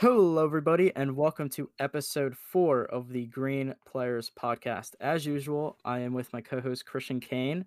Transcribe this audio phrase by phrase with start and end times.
[0.00, 4.94] Hello, everybody, and welcome to episode four of the Green Players Podcast.
[4.98, 7.66] As usual, I am with my co-host Christian Kane,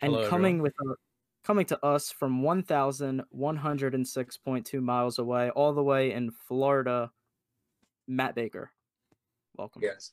[0.00, 0.96] and Hello, coming with our,
[1.42, 5.72] coming to us from one thousand one hundred and six point two miles away, all
[5.72, 7.10] the way in Florida,
[8.06, 8.70] Matt Baker.
[9.56, 9.82] Welcome.
[9.82, 10.12] Yes.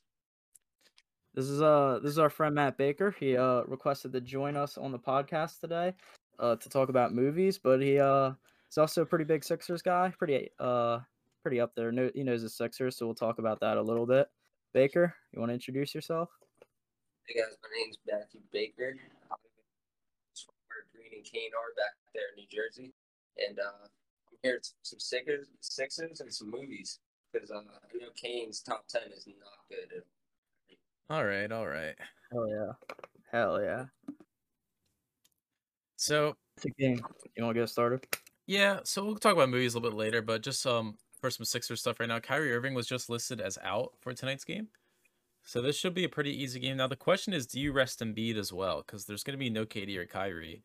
[1.32, 3.14] This is uh this is our friend Matt Baker.
[3.20, 5.94] He uh requested to join us on the podcast today,
[6.40, 8.32] uh to talk about movies, but he uh
[8.68, 10.98] is also a pretty big Sixers guy, pretty uh
[11.42, 11.90] pretty up there.
[11.92, 14.28] Know, he knows the Sixers, so we'll talk about that a little bit.
[14.72, 16.30] Baker, you want to introduce yourself?
[17.26, 18.96] Hey guys, my name's Matthew Baker.
[19.30, 19.36] I'm
[20.68, 22.92] where Green and Kane are back there in New Jersey,
[23.48, 27.00] and uh, I'm here to some Sixers, Sixers and some movies
[27.32, 29.98] because uh, I know Kane's top ten is not good.
[29.98, 31.94] At All right, all right.
[32.32, 32.96] Hell yeah,
[33.30, 33.84] hell yeah.
[35.96, 37.00] So It's a game.
[37.36, 38.04] You want to get started?
[38.46, 41.44] yeah, so we'll talk about movies a little bit later, but just um for some
[41.46, 44.68] Sixers stuff right now, Kyrie Irving was just listed as out for tonight's game.
[45.44, 46.76] So this should be a pretty easy game.
[46.76, 48.82] Now the question is, do you rest Embiid as well?
[48.84, 50.62] Because there's going to be no KD or Kyrie.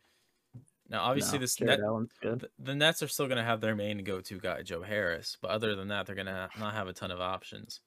[0.90, 2.40] Now obviously No, this Jared net, Allen's good.
[2.42, 5.52] th- the Nets are still going to have their main go-to guy Joe Harris, but
[5.52, 7.81] other than that, they're going to not have a ton of options.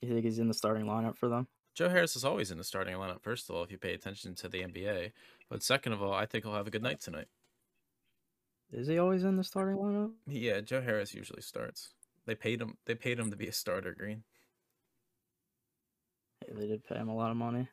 [0.00, 1.46] You think he's in the starting lineup for them?
[1.74, 3.20] Joe Harris is always in the starting lineup.
[3.22, 5.12] First of all, if you pay attention to the NBA,
[5.50, 7.26] but second of all, I think he'll have a good night tonight.
[8.74, 10.10] Is he always in the starting lineup?
[10.26, 11.94] Yeah, Joe Harris usually starts.
[12.26, 12.76] They paid him.
[12.86, 13.94] They paid him to be a starter.
[13.94, 14.24] Green.
[16.46, 17.68] Yeah, they did pay him a lot of money.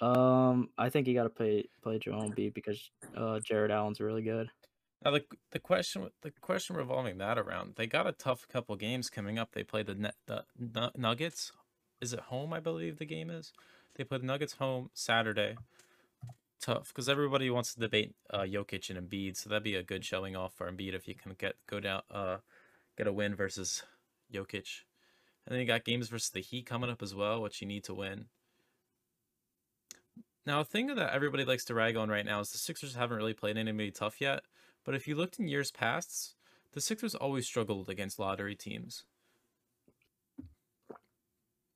[0.00, 4.22] Um, I think you got to play play Joel Embiid because uh Jarrett Allen's really
[4.22, 4.50] good.
[5.04, 7.74] Now the the question the question revolving that around.
[7.76, 9.52] They got a tough couple games coming up.
[9.52, 10.44] They play the net the
[10.96, 11.52] Nuggets.
[12.00, 12.52] Is it home?
[12.52, 13.52] I believe the game is.
[13.96, 15.56] They play the Nuggets home Saturday.
[16.60, 20.04] Tough because everybody wants to debate uh, Jokic and Embiid, so that'd be a good
[20.04, 22.38] showing off for Embiid if you can get go down uh
[22.96, 23.84] get a win versus
[24.32, 24.82] Jokic.
[25.46, 27.84] And then you got games versus the Heat coming up as well, which you need
[27.84, 28.26] to win.
[30.44, 33.18] Now, a thing that everybody likes to rag on right now is the Sixers haven't
[33.18, 34.42] really played anybody tough yet.
[34.84, 36.34] But if you looked in years past,
[36.72, 39.04] the Sixers always struggled against lottery teams.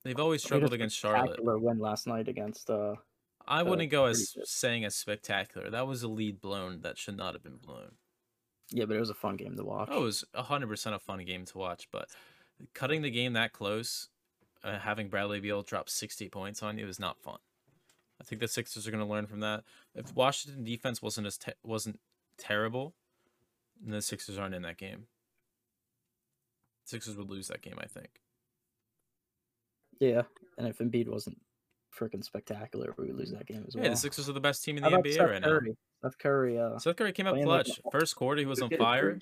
[0.05, 1.39] They've always They had a struggled against Charlotte.
[1.43, 2.97] win last night against uh
[3.47, 4.47] I wouldn't go as good.
[4.47, 5.71] saying as spectacular.
[5.71, 7.93] That was a lead blown that should not have been blown.
[8.71, 9.89] yeah, but it was a fun game to watch.
[9.91, 12.09] Oh, it was hundred percent a fun game to watch, but
[12.75, 14.09] cutting the game that close,
[14.65, 17.39] uh, having Bradley Beal drop sixty points on you is not fun.
[18.21, 19.65] I think the Sixers are going to learn from that.
[19.97, 21.99] If Washington defense wasn't as te- wasn't
[22.39, 22.95] terrible,
[23.81, 25.07] then the Sixers aren't in that game.
[26.85, 28.21] Sixers would lose that game, I think.
[29.99, 30.23] Yeah,
[30.59, 31.41] and if Embiid wasn't
[31.99, 33.85] freaking spectacular, we lose that game as well.
[33.85, 35.49] Hey, the Sixers are the best team in How the about NBA Steph right now.
[35.49, 35.77] Curry?
[36.01, 37.81] Steph Curry, uh, Seth Curry came up Playing like clutch.
[37.93, 39.19] First quarter, he was on fire.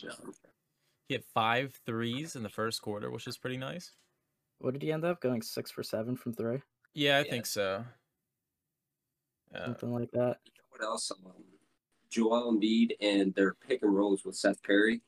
[1.09, 3.92] He hit five threes in the first quarter, which is pretty nice.
[4.59, 6.60] what did he end up going six for seven from three,
[6.94, 7.30] Yeah, I Yeah.
[7.30, 7.84] think so.
[9.53, 9.64] Yeah.
[9.66, 10.38] something like that.
[10.69, 11.10] What else?
[11.10, 11.32] Um,
[12.10, 15.00] Joel Embiid and their pick and rolls with Seth Curry,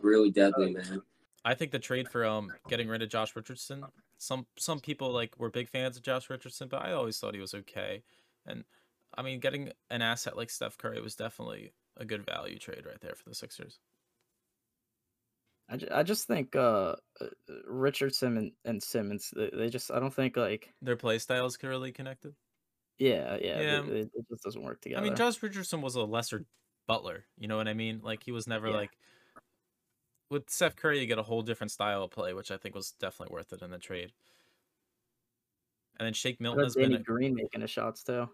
[0.00, 1.02] really deadly, man.
[1.44, 3.84] I think the trade for um getting rid of Josh Richardson.
[4.18, 7.40] Some some people like were big fans of Josh Richardson, but I always thought he
[7.40, 8.04] was okay.
[8.46, 8.64] And
[9.16, 13.00] I mean, getting an asset like Steph Curry was definitely a good value trade right
[13.00, 13.80] there for the Sixers.
[15.68, 17.26] I, ju- I just think uh uh,
[17.66, 21.92] Richardson and, and Simmons they, they just I don't think like Their play styles really
[21.92, 22.34] connected.
[22.98, 23.82] yeah yeah, Yeah.
[23.84, 25.00] It just doesn't work together.
[25.00, 26.46] I mean, Josh Richardson was a lesser
[26.86, 27.24] Butler.
[27.38, 28.00] You know what I mean?
[28.02, 28.76] Like he was never Yeah.
[28.76, 28.98] like
[30.34, 32.92] with Seth Curry, you get a whole different style of play, which I think was
[32.92, 34.12] definitely worth it in the trade.
[35.98, 38.28] And then Shake Milton has been a, Green making his shots too.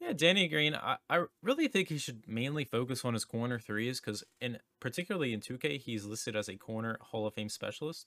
[0.00, 0.74] Yeah, Danny Green.
[0.74, 5.34] I, I really think he should mainly focus on his corner threes because, in particularly
[5.34, 8.06] in 2K, he's listed as a corner Hall of Fame specialist.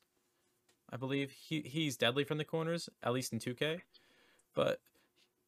[0.90, 3.82] I believe he he's deadly from the corners, at least in 2K.
[4.56, 4.80] But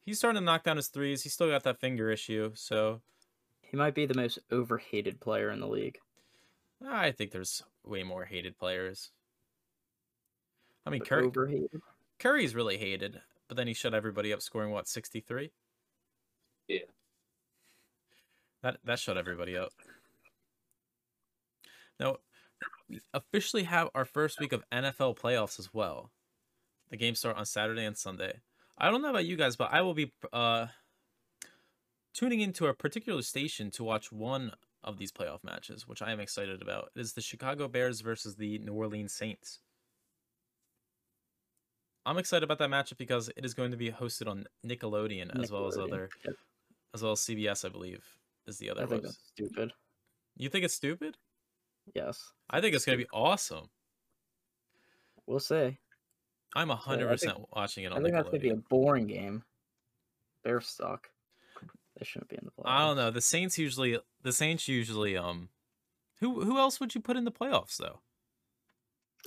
[0.06, 1.24] he's starting to knock down his threes.
[1.24, 3.02] He's still got that finger issue, so
[3.62, 6.00] He might be the most overhated player in the league.
[6.88, 9.12] I think there's way more hated players.
[10.86, 11.82] I mean, Curry, overhated.
[12.20, 15.52] Curry's really hated, but then he shut everybody up, scoring what 63.
[16.68, 16.80] Yeah.
[18.62, 19.74] That that shut everybody up.
[22.00, 22.18] Now,
[22.90, 26.12] we officially have our first week of NFL playoffs as well.
[26.90, 28.40] The games start on Saturday and Sunday.
[28.78, 30.68] I don't know about you guys, but I will be uh,
[32.14, 34.52] tuning into a particular station to watch one
[34.86, 36.92] of these playoff matches, which I am excited about.
[36.96, 39.60] It is the Chicago Bears versus the New Orleans Saints.
[42.06, 45.52] I'm excited about that matchup because it is going to be hosted on Nickelodeon as
[45.52, 46.36] well as other Yep.
[46.94, 48.06] as well as CBS, I believe,
[48.46, 49.18] is the other I think host.
[49.18, 49.74] that's stupid.
[50.38, 51.18] You think it's stupid?
[51.96, 53.70] Yes, I think it's gonna be awesome.
[55.26, 55.80] we'll see.
[56.56, 58.56] I'm a hundred I think- percent watching it I on think that's gonna be a
[58.56, 59.44] boring game.
[60.44, 61.10] They're stuck.
[61.98, 62.70] They shouldn't be in the playoffs.
[62.70, 63.12] I don't know.
[63.12, 65.50] The Saints usually the Saints usually um
[66.20, 68.00] who who else would you put in the playoffs though?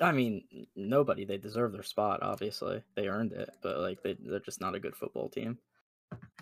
[0.01, 0.45] I mean,
[0.77, 1.25] nobody.
[1.25, 2.23] They deserve their spot.
[2.23, 3.51] Obviously, they earned it.
[3.63, 5.59] But like, they they're just not a good football team.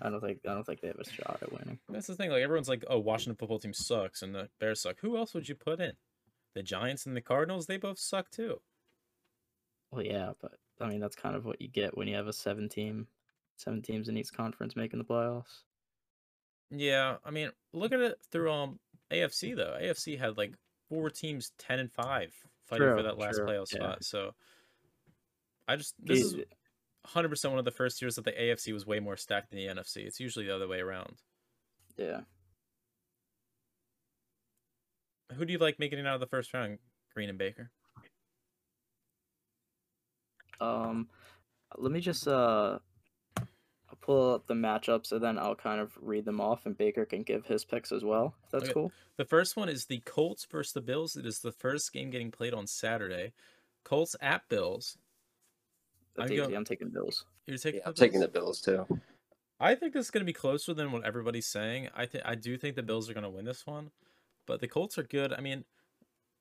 [0.00, 1.78] I don't think I don't think they have a shot at winning.
[1.88, 2.31] That's the thing.
[2.31, 5.00] Like everyone's like, "Oh, Washington football team sucks," and the Bears suck.
[5.00, 5.93] Who else would you put in?
[6.55, 7.67] The Giants and the Cardinals.
[7.67, 8.61] They both suck too.
[9.90, 12.32] Well, yeah, but I mean, that's kind of what you get when you have a
[12.32, 13.08] seven team,
[13.56, 15.62] seven teams in each conference making the playoffs.
[16.71, 18.79] Yeah, I mean, look at it through um
[19.11, 19.77] AFC though.
[19.81, 20.55] AFC had like
[20.89, 22.33] four teams, ten and five,
[22.67, 23.79] fighting for that last true, playoff yeah.
[23.79, 24.05] spot.
[24.05, 24.33] So,
[25.69, 26.37] I just this is
[27.05, 29.59] hundred percent one of the first years that the AFC was way more stacked than
[29.59, 29.99] the NFC.
[29.99, 31.23] It's usually the other way around.
[31.97, 32.21] yeah.
[35.35, 36.79] Who do you like making it out of the first round?
[37.12, 37.71] Green and Baker.
[40.61, 41.09] Um,
[41.77, 42.79] let me just uh,
[44.06, 47.23] pull up the matchups and then I'll kind of read them off, and Baker can
[47.23, 48.35] give his picks as well.
[48.44, 48.73] If that's Okay.
[48.73, 48.93] cool.
[49.17, 51.17] The first one is the Colts versus the Bills.
[51.17, 53.32] It is the first game getting played on Saturday.
[53.85, 54.97] Colts at Bills.
[56.14, 56.50] That's I'm easy.
[56.50, 57.25] go- I'm taking Bills.
[57.47, 57.81] You're taking.
[57.81, 58.61] Yeah, I'm the taking the Bills?
[58.62, 59.00] Bills too.
[59.58, 61.88] I think this is going to be closer than what everybody's saying.
[61.94, 63.91] I think I do think the Bills are going to win this one,
[64.47, 65.32] but the Colts are good.
[65.32, 65.64] I mean,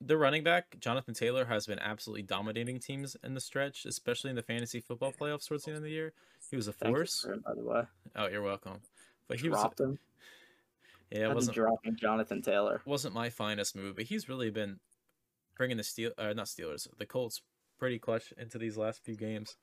[0.01, 4.35] the running back Jonathan Taylor has been absolutely dominating teams in the stretch, especially in
[4.35, 6.13] the fantasy football playoffs towards the end of the year.
[6.49, 7.25] He was a force.
[7.25, 7.83] him, by the way.
[8.15, 8.79] Oh, you're welcome.
[9.27, 9.99] But he was Dropped him.
[11.11, 12.81] yeah, it wasn't dropping Jonathan Taylor.
[12.85, 14.79] wasn't my finest move, but he's really been
[15.57, 17.41] bringing the steel uh, not Steelers, the Colts
[17.79, 19.57] pretty clutch into these last few games.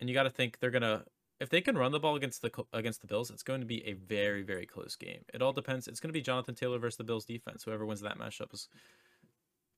[0.00, 1.04] And you got to think they're gonna
[1.38, 3.86] if they can run the ball against the against the Bills, it's going to be
[3.86, 5.24] a very very close game.
[5.32, 5.86] It all depends.
[5.86, 7.62] It's going to be Jonathan Taylor versus the Bills defense.
[7.62, 8.68] Whoever wins that matchup is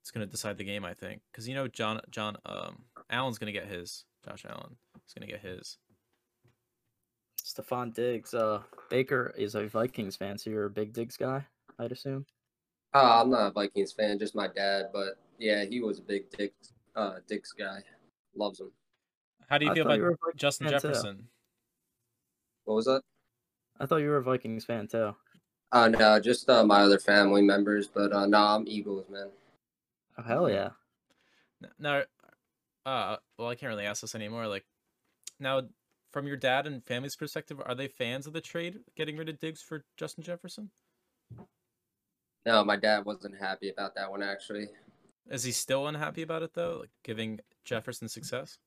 [0.01, 3.39] it's going to decide the game, I think, because you know John John um Allen's
[3.39, 4.05] going to get his.
[4.27, 5.79] Josh Allen is going to get his.
[7.43, 8.35] Stefon Diggs.
[8.35, 11.45] Uh, Baker is a Vikings fan, so you're a big Diggs guy,
[11.79, 12.27] I'd assume.
[12.95, 14.87] Uh, I'm not a Vikings fan, just my dad.
[14.93, 17.81] But yeah, he was a big Diggs, uh, Dick's guy.
[18.35, 18.71] Loves him.
[19.49, 20.89] How do you I feel thought you about were a Vikings Justin fan, too.
[20.89, 21.29] Jefferson?
[22.65, 23.03] What was that?
[23.79, 25.15] I thought you were a Vikings fan too.
[25.73, 27.89] Uh, no, just uh, my other family members.
[27.89, 29.29] But uh, no, I'm Eagles, man.
[30.17, 30.71] Oh hell yeah!
[31.63, 32.03] N- Now,
[32.87, 34.47] uh, well, I can't really ask this anymore.
[34.47, 34.65] Like,
[35.39, 35.63] now,
[36.13, 39.39] from your dad and family's perspective, are they fans of the trade, getting rid of
[39.39, 40.71] Diggs for Justin Jefferson?
[42.47, 44.69] No, my dad wasn't happy about that one actually.
[45.31, 48.59] Is he still unhappy about it though, like giving Jefferson success?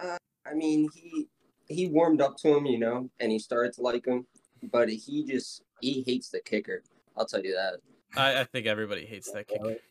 [0.00, 0.16] Uh,
[0.46, 1.28] I mean, he
[1.68, 4.26] he warmed up to him, you know, and he started to like him,
[4.70, 6.82] but he just he hates the kicker.
[7.16, 7.80] I'll tell you that.
[8.16, 9.82] I, I think everybody hates that kick.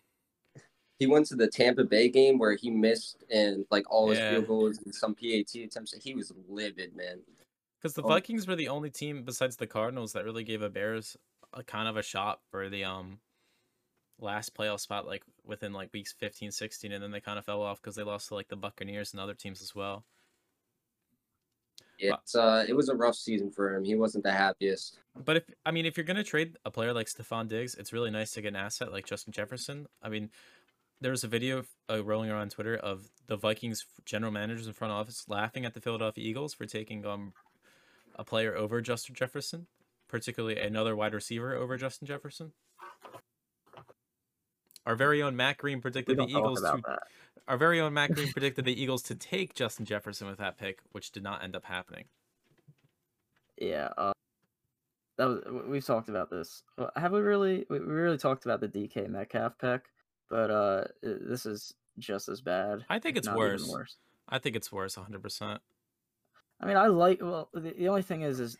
[1.02, 4.34] He went to the Tampa Bay game where he missed and like all his Yeah.
[4.34, 5.94] field goals and some PAT attempts.
[5.94, 7.22] He was livid, man.
[7.80, 8.08] Because the Oh.
[8.08, 11.18] Vikings were the only team besides the Cardinals that really gave a Bears
[11.54, 13.20] a kind of a shot for the um
[14.20, 17.64] last playoff spot, like within like weeks 15, 16, and then they kind of fell
[17.64, 20.06] off because they lost to like the Buccaneers and other teams as well.
[21.98, 23.84] It's uh, it was a rough season for him.
[23.84, 25.00] He wasn't the happiest.
[25.16, 28.12] But if I mean, if you're gonna trade a player like Stefon Diggs, it's really
[28.12, 29.88] nice to get an asset like Justin Jefferson.
[30.02, 30.30] I mean,
[31.02, 34.94] there was a video uh, rolling around Twitter of the Vikings general managers in front
[34.94, 37.34] office laughing at the Philadelphia Eagles for taking um
[38.16, 39.68] a player over Justin Jefferson,
[40.08, 42.52] particularly another wide receiver over Justin Jefferson.
[44.86, 47.00] Our very own Matt Green predicted the Eagles to that.
[47.48, 50.80] our very own Matt Green predicted the Eagles to take Justin Jefferson with that pick,
[50.92, 52.06] which did not end up happening.
[53.58, 53.90] Yeah.
[53.96, 54.14] Uh,
[55.18, 56.64] that was we've talked about this.
[56.96, 57.66] Have we really?
[57.70, 59.84] We we really talked about the DK Metcalf pick,
[60.32, 62.86] but uh, this is just as bad.
[62.90, 63.68] I think it's worse.
[63.68, 63.98] worse.
[64.30, 65.60] I think it's worse, 100%.
[66.62, 67.22] I mean, I like.
[67.22, 68.58] Well, the, the only thing is, is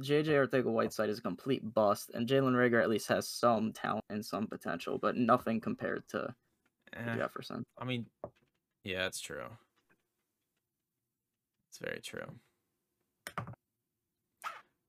[0.00, 4.24] JJ Arcega-Whiteside is a complete bust, and Jalen Reagor at least has some talent and
[4.24, 6.34] some potential, but nothing compared to
[6.94, 7.16] Eh.
[7.16, 7.64] Jefferson.
[7.78, 8.06] I mean,
[8.82, 9.44] yeah, it's true.
[11.70, 12.26] It's very true.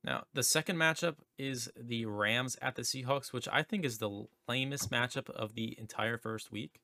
[0.04, 4.28] Now, the second matchup is the Rams at the Seahawks, which I think is the
[4.48, 6.80] lamest matchup of the entire first week.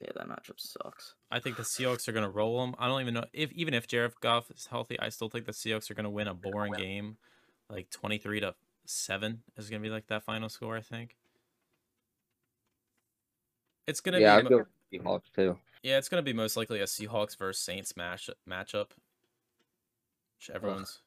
[0.00, 1.14] Yeah, that matchup sucks.
[1.30, 2.74] I think the Seahawks are going to roll them.
[2.78, 5.52] I don't even know if even if Jared Goff is healthy, I still think the
[5.52, 7.18] Seahawks are going to win a boring game,
[7.68, 8.54] like twenty three to
[8.86, 10.76] seven is going to be like that final score.
[10.76, 11.16] I think.
[13.86, 15.58] It's going to Yeah, be I'd go Seahawks too.
[15.82, 18.92] Yeah, it's gonna be most likely a Seahawks versus Saints match matchup.
[20.38, 21.00] Which everyone's,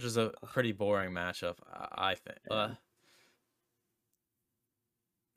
[0.00, 2.38] which is a pretty boring matchup, I, I think.
[2.50, 2.56] Yeah.
[2.56, 2.74] Uh,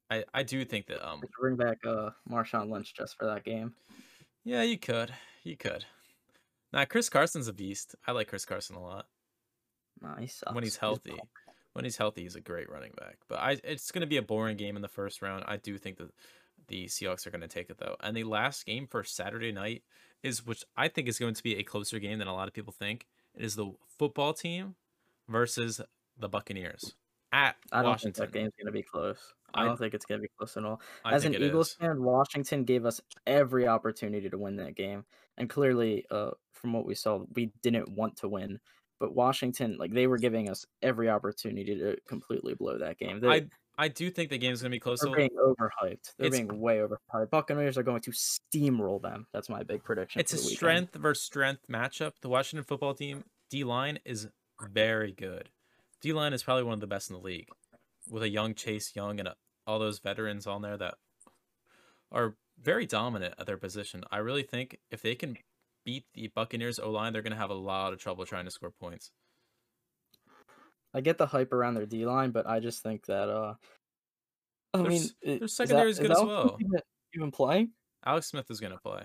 [0.10, 3.74] I I do think that um bring back uh Marshawn Lynch just for that game.
[4.46, 5.84] yeah you could you could.
[6.72, 7.96] Now Chris Carson's a beast.
[8.08, 9.08] I like Chris Carson a lot
[10.02, 10.54] Nah, he sucks.
[10.54, 11.16] when he's healthy.
[11.74, 13.18] When he's healthy, he's a great running back.
[13.28, 15.44] But I it's gonna be a boring game in the first round.
[15.46, 16.12] I do think that
[16.70, 17.98] the Seahawks are gonna take it though.
[18.00, 19.84] And the last game for Saturday night
[20.22, 22.54] is which I think is going to be a closer game than a lot of
[22.54, 23.08] people think.
[23.36, 24.76] It is the football team
[25.28, 25.82] versus
[26.18, 26.96] the Buccaneers
[27.32, 28.22] at I don't Washington.
[28.24, 29.34] think that game's gonna be close.
[29.54, 30.82] I I- don't think it's gonna be close at all.
[31.04, 31.74] I As an Eagles is.
[31.76, 35.06] fan, Washington gave us every opportunity to win that game,
[35.38, 38.60] and clearly, uh, from what we saw, we didn't want to win.
[39.00, 43.20] But Washington, like they were giving us every opportunity to completely blow that game.
[43.20, 45.00] They, I I do think the game's gonna be close.
[45.02, 45.16] They're though.
[45.16, 46.14] being overhyped.
[46.18, 47.30] They're It's- being way overhyped.
[47.32, 49.28] Buccaneers are going to steamroll them.
[49.34, 50.20] That's my big prediction.
[50.20, 50.56] It's a weekend.
[50.56, 52.14] strength versus strength matchup.
[52.22, 54.28] The Washington football team D line is
[54.62, 55.50] very good.
[56.02, 57.50] D line is probably one of the best in the league,
[58.10, 60.96] with a young Chase Young and a, all those veterans on there that
[62.12, 64.04] are very dominant at their position.
[64.12, 65.38] I really think if they can
[65.84, 68.72] beat the Buccaneers O line, they're gonna have a lot of trouble trying to score
[68.72, 69.12] points.
[70.94, 73.56] I get the hype around their D line, but I just think that uh,
[74.74, 76.48] I Their mean, s- i- their is that- secondary is is good as Alex well.
[76.58, 76.82] Smith Even,
[77.16, 77.72] even playing
[78.06, 79.04] Alex Smith is gonna play.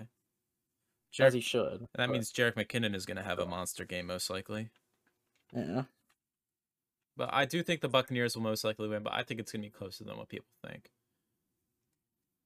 [1.19, 1.81] as he should.
[1.81, 4.69] that but, means Jerick McKinnon is gonna have a monster game most likely.
[5.53, 5.83] yeah.
[7.17, 9.03] But I do think the Buccaneers will most likely win.
[9.03, 10.89] But I think it's gonna be closer than what people think.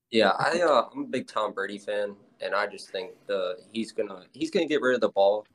[0.10, 3.92] Yeah, I uh, I'm a big Tom Brady fan, and I just think the he's
[3.92, 5.46] gonna he's gonna get rid of the ball.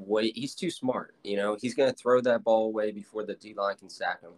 [0.00, 1.56] Way he's too smart, you know.
[1.60, 4.32] He's gonna throw that ball away before the D line can sack him.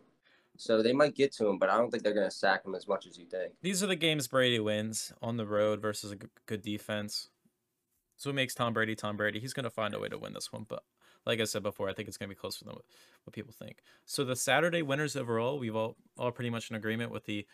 [0.57, 2.89] So they might get to him, but I don't think they're gonna sack him as
[2.89, 3.53] much as you think.
[3.63, 7.29] These are the games Brady wins on the road versus a good defense.
[8.21, 9.41] So it makes Tom Brady Tom Brady.
[9.41, 10.67] He's going to find a way to win this one.
[10.69, 10.83] But
[11.25, 13.79] like I said before, I think it's going to be closer than what people think.
[14.05, 17.47] So the Saturday winners overall, we've all, all pretty much in agreement with the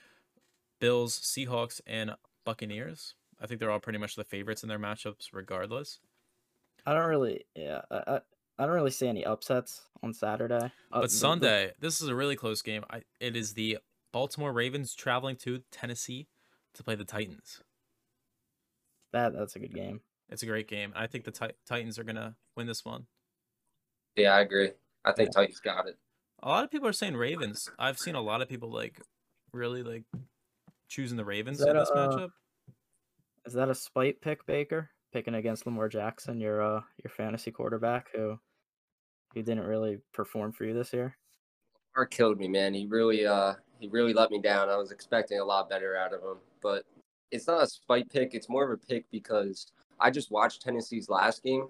[0.80, 3.14] Bills, Seahawks, and Buccaneers.
[3.40, 6.00] I think they're all pretty much the favorites in their matchups regardless.
[6.86, 8.20] I don't really, yeah, I, I,
[8.58, 10.54] I don't really see any upsets on Saturday.
[10.54, 12.84] Uh, But the- the- Sunday, this is a really close game.
[12.88, 13.78] I, it is the
[14.12, 16.28] Baltimore Ravens traveling to Tennessee
[16.74, 17.60] to play the Titans.
[19.12, 20.00] that that's a good game.
[20.28, 20.92] It's a great game.
[20.96, 23.06] I think the Ti- Titans are going to win this one.
[24.16, 24.70] Yeah, I agree.
[25.04, 25.96] I think Titans got it.
[26.42, 27.70] A lot of people are saying Ravens.
[27.78, 29.00] I've seen a lot of people like
[29.52, 30.04] really like
[30.88, 32.28] choosing the Ravens in this a, matchup.
[33.46, 34.90] Is that a spite pick, Baker?
[35.12, 38.38] Picking against Lamar Jackson, your uh your fantasy quarterback who
[39.34, 41.18] who didn't really perform for you this year.
[41.94, 42.74] Lamar killed me, man.
[42.74, 44.68] He really uh he really let me down.
[44.68, 46.84] I was expecting a lot better out of him, but
[47.30, 48.34] it's not a spite pick.
[48.34, 51.68] It's more of a pick because I just watched Tennessee's last game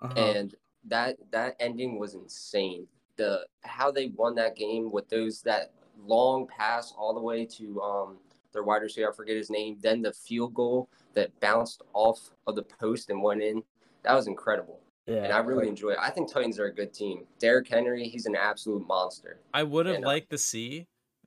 [0.00, 0.14] Uh-huh.
[0.16, 2.88] and that that ending was insane.
[3.16, 7.82] The how they won that game with those that long pass all the way to
[7.82, 8.18] um
[8.52, 12.56] their wide receiver, I forget his name, then the field goal that bounced off of
[12.56, 13.62] the post and went in.
[14.04, 14.80] That was incredible.
[15.06, 15.98] yeah, And I really like, enjoy it.
[16.00, 17.26] I think Titans are a good team.
[17.38, 19.40] Derrick Henry, he's an absolute monster.
[19.52, 20.86] I would have and, uh, liked to see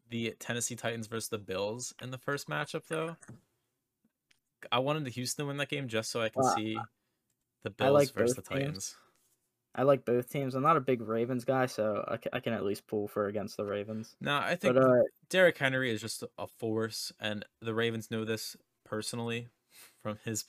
[0.10, 3.16] the Tennessee Titans versus the Bills in the first matchup though.
[4.72, 6.78] I wanted the Houston to win that game just so I can Well, see
[7.64, 8.72] the Bills like versus the Titans.
[8.90, 8.96] teams.
[9.74, 10.54] I like both teams.
[10.56, 13.64] I'm not a big Ravens guy, so I, can at least pull for against the
[13.66, 14.16] Ravens.
[14.20, 18.26] No, I think But uh, Derrick Henry is just a force, and the Ravens know
[18.26, 19.48] this personally
[20.04, 20.46] from his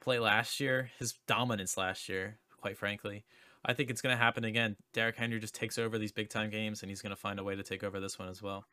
[0.00, 3.24] play last year, his dominance last year, quite frankly.
[3.66, 4.76] I think it's going to happen again.
[4.94, 7.44] Derrick Henry just takes over these big time games, and he's going to find a
[7.44, 8.64] way to take over this one as well.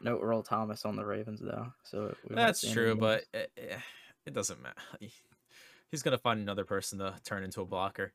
[0.00, 3.78] no Earl Thomas on the Ravens though, so That's true, but it, it-
[4.26, 4.80] it doesn't matter.
[5.90, 8.12] He's going to find another person to turn into a blocker.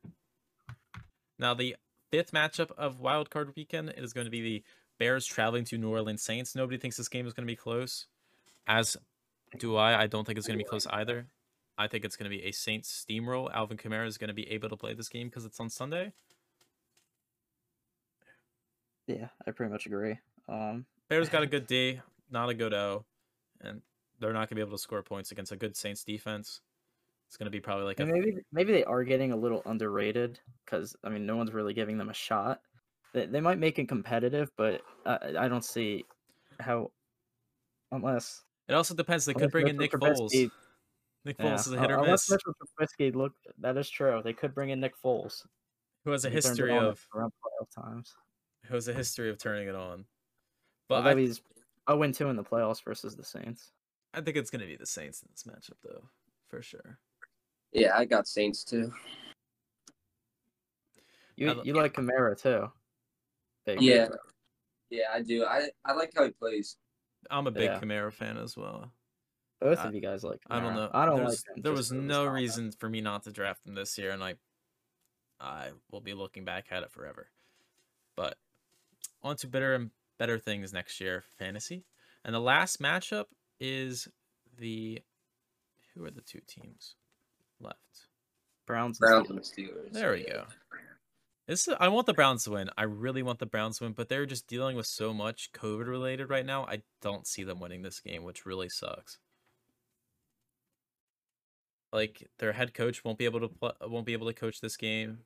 [1.40, 1.76] Now, the
[2.12, 4.64] fifth matchup of Wildcard Weekend is going to be the
[5.00, 6.56] Bears traveling to New Orleans Saints.
[6.56, 8.06] Nobody thinks this game is going to be close,
[8.68, 8.98] as
[9.58, 10.04] do I.
[10.04, 11.26] I don't think it's going to be close either.
[11.78, 13.52] I think it's going to be a Saints steamroll.
[13.54, 16.14] Alvin Kamara is going to be able to play this game because it's on Sunday.
[19.08, 20.20] yeah, I pretty much agree.
[20.48, 22.00] Um, Bears got a good D,
[22.30, 23.06] not a good O,
[23.62, 23.82] and
[24.20, 26.62] they're not going to be able to score points against a good Saints defense.
[27.32, 30.38] It's going to be probably like a maybe maybe they are getting a little underrated
[30.66, 32.60] because I mean no one's really giving them a shot.
[33.14, 36.04] They, they might make it competitive, but I, I don't see
[36.60, 36.92] how
[37.94, 39.24] unless It also depends.
[39.24, 40.30] They could bring in Nick Foles.
[40.30, 40.52] Trubisky-
[41.24, 42.32] Nick yeah, Foles is a hit or unless miss.
[42.32, 44.20] Mitchell Trubisky look that is true.
[44.22, 45.42] They could bring in Nick Foles.
[46.04, 47.32] Who has a He history of around
[47.74, 48.14] times.
[48.66, 50.04] who has a history of turning it on.
[50.90, 51.42] But Although I, he's
[51.90, 53.72] 0 2 in the playoffs versus the Saints.
[54.14, 56.10] I think it's gonna be the Saints in this matchup though,
[56.50, 57.00] for sure.
[57.72, 58.92] Yeah, I got Saints too.
[61.36, 62.72] You you like Kamara too.
[63.66, 64.06] Big Yeah.
[64.06, 64.20] Baker.
[64.90, 65.46] Yeah, I do.
[65.46, 66.76] I, I like how he plays.
[67.30, 67.80] I'm a big Yeah.
[67.80, 68.92] Kamara fan as well.
[69.62, 70.42] Both I- of you guys like.
[70.50, 70.90] I don't know.
[70.94, 71.58] I don't There's- like.
[71.58, 72.36] him There was no conduct.
[72.36, 74.36] reason for me not to draft him this year, and I,
[75.40, 77.30] I will be looking back at it forever.
[78.18, 78.38] But
[79.24, 81.86] on to better and better things next year, for fantasy.
[82.26, 83.26] And the last matchup
[83.60, 84.08] is
[84.58, 85.02] the
[85.94, 86.96] who are the two teams
[87.62, 87.78] left?
[88.68, 89.00] Browns.
[89.02, 89.30] and Browns Steelers.
[89.30, 89.94] and Steelers.
[89.94, 90.46] There we go.
[91.48, 92.70] This I want the Browns to win.
[92.78, 95.88] I really want the Browns to win, but they're just dealing with so much COVID
[95.88, 96.66] related right now.
[96.66, 99.18] I don't see them winning this game, which really sucks.
[101.92, 104.78] Like their head coach won't be able to pl- won't be able to coach this
[104.78, 105.20] game,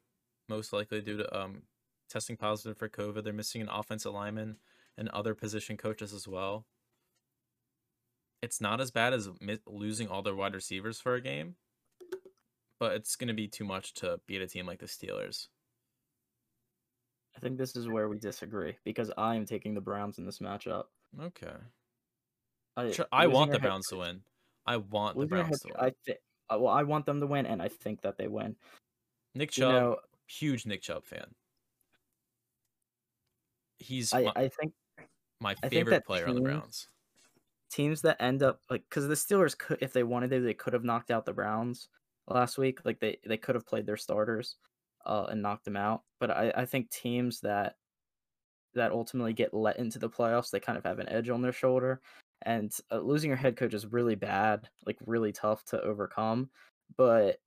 [0.50, 1.64] most likely due to um
[2.10, 3.24] testing positive for COVID.
[3.24, 4.58] They're missing an offensive lineman
[4.98, 6.66] and other position coaches as well.
[8.42, 9.30] It's not as bad as
[9.68, 11.56] losing all their wide receivers for a game,
[12.80, 15.48] but it's going to be too much to beat a team like the Steelers.
[17.36, 20.40] I think this is where we disagree because I am taking the Browns in this
[20.40, 20.86] matchup.
[21.22, 21.54] Okay.
[22.78, 24.22] I, I want the Browns to win.
[24.66, 25.76] I want the Browns to win.
[25.78, 26.20] I think.
[26.50, 28.56] Uh, well, I want them to win, and I think that they win.
[29.34, 31.26] Nick You Chubb, know, huge Nick Chubb fan.
[33.80, 34.74] He's I, my, I think
[35.42, 36.88] my favorite that player on the Browns.
[37.70, 40.74] teams that end up like because the Steelers could, if they wanted to, they could
[40.74, 41.90] have knocked out the Browns
[42.28, 42.80] last week.
[42.86, 44.58] Like they they could have played their starters,
[45.06, 46.04] uh, and knocked them out.
[46.20, 47.76] But I I think teams that
[48.74, 51.54] that ultimately get let into the playoffs, they kind of have an edge on their
[51.54, 52.02] shoulder.
[52.42, 56.50] And uh, losing your head coach is really bad, like really tough to overcome.
[56.98, 57.40] But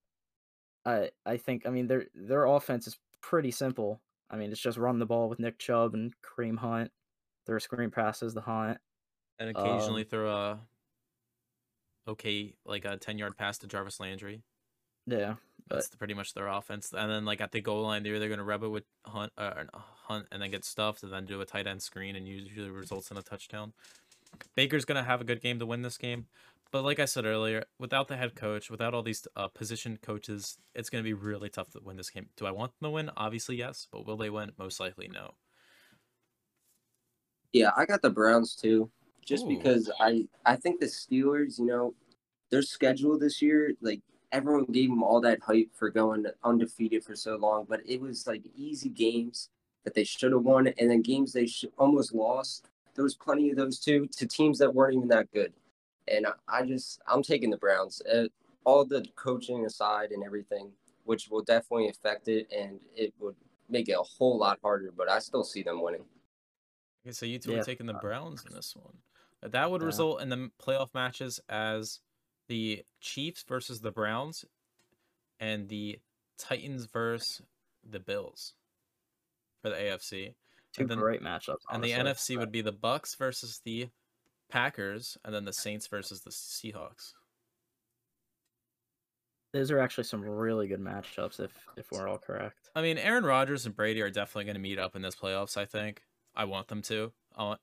[0.85, 4.01] I I think I mean their their offense is pretty simple.
[4.31, 6.91] I mean it's just run the ball with Nick Chubb and Kareem Hunt.
[7.47, 8.79] Their screen passes the Hunt.
[9.39, 10.61] And occasionally um, throw a
[12.09, 14.43] okay, like a ten yard pass to Jarvis Landry.
[15.09, 15.35] Yeah,
[15.69, 16.93] but That's pretty much their offense.
[16.93, 19.65] And then like at the goal line, they're either gonna rub it with Hunt, uh,
[19.73, 22.71] uh, Hunt, and then get stuffed, and then do a tight end screen, and usually
[22.71, 23.73] results in a touchdown.
[24.55, 26.27] Baker's gonna have a good game to win this game,
[26.71, 30.59] but like I said earlier, without the head coach, without all these uh, position coaches,
[30.75, 32.29] it's gonna be really tough to win this game.
[32.37, 33.11] Do I want them to win?
[33.17, 34.53] Obviously, yes, but will they win?
[34.59, 35.35] Most likely, no.
[37.53, 38.91] Yeah, I got the Browns too,
[39.25, 39.49] just Ooh.
[39.49, 41.95] because I I think the Steelers, you know,
[42.51, 47.17] their schedule this year, like everyone gave them all that hype for going undefeated for
[47.17, 49.51] so long, but it was like easy games
[49.85, 52.69] that they should have won, and then games they sh- almost lost.
[52.95, 55.53] There was plenty of those too to teams that weren't even that good,
[56.09, 58.03] and I, I just I'm taking the Browns.
[58.03, 58.29] Uh,
[58.65, 60.73] all the coaching aside and everything,
[61.05, 63.37] which will definitely affect it, and it would
[63.69, 64.93] make it a whole lot harder.
[64.93, 66.05] But I still see them winning.
[67.05, 67.61] Okay, so you two Yeah.
[67.61, 68.99] are taking the Browns in this one.
[69.41, 69.87] That would Yeah.
[69.87, 72.01] result in the playoff matches as
[72.49, 74.45] the Chiefs versus the Browns
[75.39, 75.99] and the
[76.39, 77.43] Titans versus
[77.89, 78.55] the Bills
[79.63, 80.35] for the AFC.
[80.73, 81.57] two then- great matchups.
[81.71, 82.37] And the honestly.
[82.37, 83.89] NFC would be the Bucks versus the
[84.51, 87.13] Packers and then the Saints versus the Seahawks.
[89.53, 92.69] Those are actually some really good matchups if if we're all correct.
[92.75, 95.57] I mean, Aaron Rodgers and Brady are definitely going to meet up in this playoffs.
[95.57, 96.03] I think
[96.35, 97.13] I want them to.
[97.35, 97.61] I want,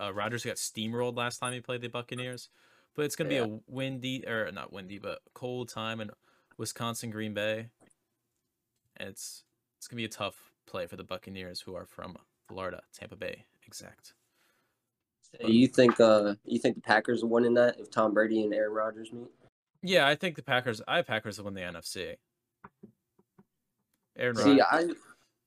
[0.00, 2.48] uh, Rodgers got steamrolled last time he played the Buccaneers,
[2.98, 3.46] but it's going to Yeah.
[3.46, 6.10] be a windy or not windy, but cold time in
[6.56, 7.70] Wisconsin, Green Bay,
[8.96, 9.44] and it's
[9.76, 12.16] it's going to be a tough play for the Buccaneers, who are from
[12.48, 14.14] Florida, Tampa Bay, exact.
[15.40, 18.52] You think uh you think the Packers will win in that if Tom Brady and
[18.52, 19.28] Aaron Rodgers meet?
[19.80, 20.82] Yeah, I think the Packers.
[20.88, 22.16] I Packers will win the NFC.
[24.16, 24.96] Aaron See, Rodgers.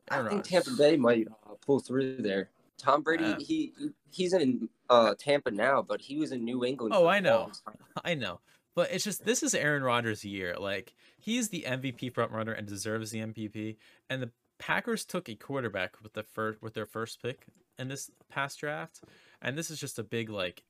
[0.09, 0.47] I I Aaron think Rodgers.
[0.47, 2.49] Tampa Bay might uh, pull through there.
[2.77, 3.73] Tom Brady, Uh, he
[4.09, 6.93] he's in uh Tampa now, but he was in New England.
[6.95, 7.51] Oh, I know.
[8.03, 8.39] I know.
[8.75, 10.55] But it's just this is Aaron Rodgers' year.
[10.59, 13.77] Like he's the MVP frontrunner and deserves the MVP.
[14.09, 17.45] And the Packers took a quarterback with the first with their first pick
[17.77, 19.01] in this past draft.
[19.41, 20.63] And this is just a big like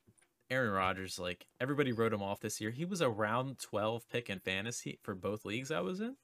[0.49, 2.71] Aaron Rodgers, like everybody wrote him off this year.
[2.71, 6.15] He was a round 12 pick in fantasy for both leagues I was in.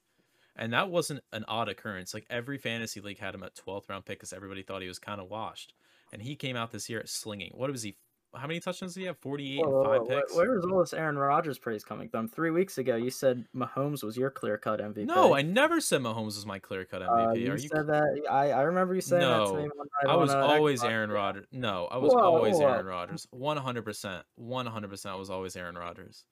[0.58, 2.14] And that wasn't an odd occurrence.
[2.14, 5.00] Like every fantasy league had him at 12th round pick because everybody thought he was
[5.00, 5.74] kind of washed.
[6.12, 7.52] And he came out this year slinging.
[7.54, 7.96] What was he?
[8.36, 9.18] How many touchdowns did he have?
[9.20, 10.36] 48 Whoa, and five whoa, where- picks.
[10.36, 12.28] Where is all this Aaron Rodgers praise coming from?
[12.28, 15.06] Three weeks ago, you said Mahomes was your clear cut MVP.
[15.06, 17.40] No, I never said Mahomes was my clear cut Uh, MVP.
[17.42, 17.70] you Are you?
[17.70, 18.22] said that.
[18.30, 19.64] I, I remember you saying that to me.
[19.64, 20.90] No, One I was uh, always Xbox.
[20.92, 21.46] Aaron Rodgers.
[21.52, 22.68] No, I was Whoa, always whoa.
[22.68, 23.28] Aaron Rodgers.
[23.32, 24.24] One hundred percent.
[24.36, 25.16] One hundred percent.
[25.16, 26.26] I was always Aaron Rodgers.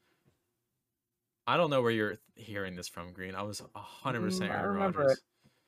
[1.47, 3.35] I don't know where you're hearing this from, Green.
[3.35, 5.21] I was hundred percent Mm, I Aaron remember Rodgers.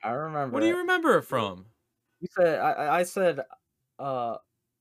[0.04, 0.54] I remember.
[0.54, 1.66] What do you remember it from?
[2.20, 3.42] You said I, I- I said
[4.00, 4.38] uh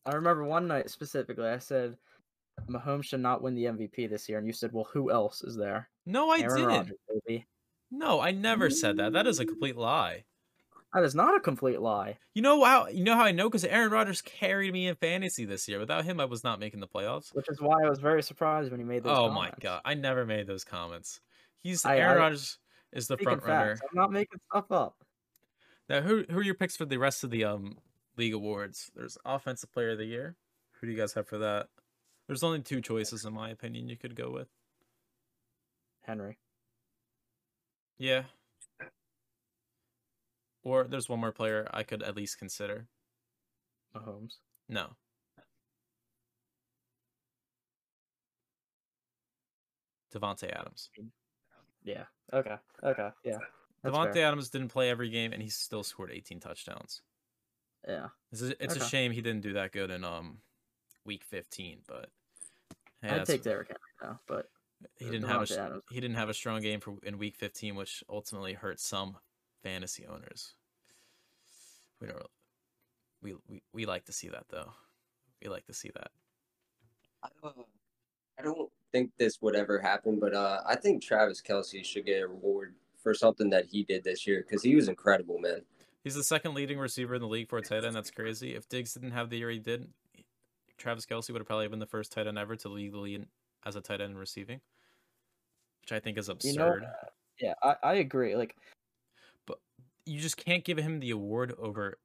[0.06, 1.96] I remember one night specifically I said
[2.68, 5.56] Mahomes should not win the MVP this year and you said, Well who else is
[5.56, 5.90] there?
[6.06, 6.68] No, I Aaron didn't.
[6.68, 7.42] Rodgers.
[7.90, 9.12] No, I never said that.
[9.12, 10.24] That is a complete lie.
[10.96, 12.16] That is not a complete lie.
[12.32, 15.44] You know how you know how I know because Aaron Rodgers carried me in fantasy
[15.44, 15.78] this year.
[15.78, 17.34] Without him, I was not making the playoffs.
[17.34, 19.56] Which is why I was very surprised when he made those Oh comments.
[19.58, 21.20] my god, I never made those comments.
[21.58, 22.58] He's I- Aaron Rodgers
[22.92, 23.76] is the front runner.
[23.76, 24.96] facts, I'm not making stuff up.
[25.90, 27.76] Now, who who are your picks for the rest of the um
[28.16, 28.90] league awards?
[28.96, 30.34] There's offensive player of the year.
[30.80, 31.68] Who do you guys have for that?
[32.26, 34.48] There's only two choices in my opinion you could go with.
[36.04, 36.38] Henry.
[37.98, 38.22] Yeah.
[40.66, 42.88] Or there's one more player I could at least consider.
[43.94, 44.38] Mahomes.
[44.68, 44.96] No.
[50.12, 50.90] Davante Adams.
[51.84, 52.02] Yeah.
[52.32, 52.56] Okay.
[52.82, 53.10] Okay.
[53.22, 53.38] Yeah.
[53.84, 54.16] Davante.
[54.16, 57.02] Adams didn't play every game and he still scored 18 touchdowns.
[57.86, 58.08] Yeah.
[58.32, 60.38] It's a, it's a shame he didn't do that good in um
[61.04, 62.10] week 15, but
[63.02, 64.50] hey, I'd take Derrick Henry now, but
[64.96, 65.84] he didn't have a Adams.
[65.90, 69.16] he didn't have a strong game for in week 15 which ultimately hurt some
[69.62, 70.54] fantasy owners.
[72.00, 72.26] We don't
[73.22, 74.70] we, we we like to see that though.
[75.42, 76.10] We like to see that.
[77.22, 77.50] I, uh,
[78.38, 82.22] I don't think this would ever happen, but uh, I think Travis Kelce should get
[82.22, 85.62] a reward for something that he did this year because he was incredible, man.
[86.04, 87.96] He's the second leading receiver in the league for a tight end.
[87.96, 88.54] That's crazy.
[88.54, 89.88] If Diggs didn't have the year he did,
[90.78, 93.26] Travis Kelce would have probably been the first tight end ever to lead the league
[93.64, 94.60] as a tight end in receiving,
[95.80, 96.52] which I think is absurd.
[96.52, 96.76] You know,
[97.40, 98.36] yeah, I, I agree.
[98.36, 98.54] Like,
[100.06, 101.98] you just can't give him the award over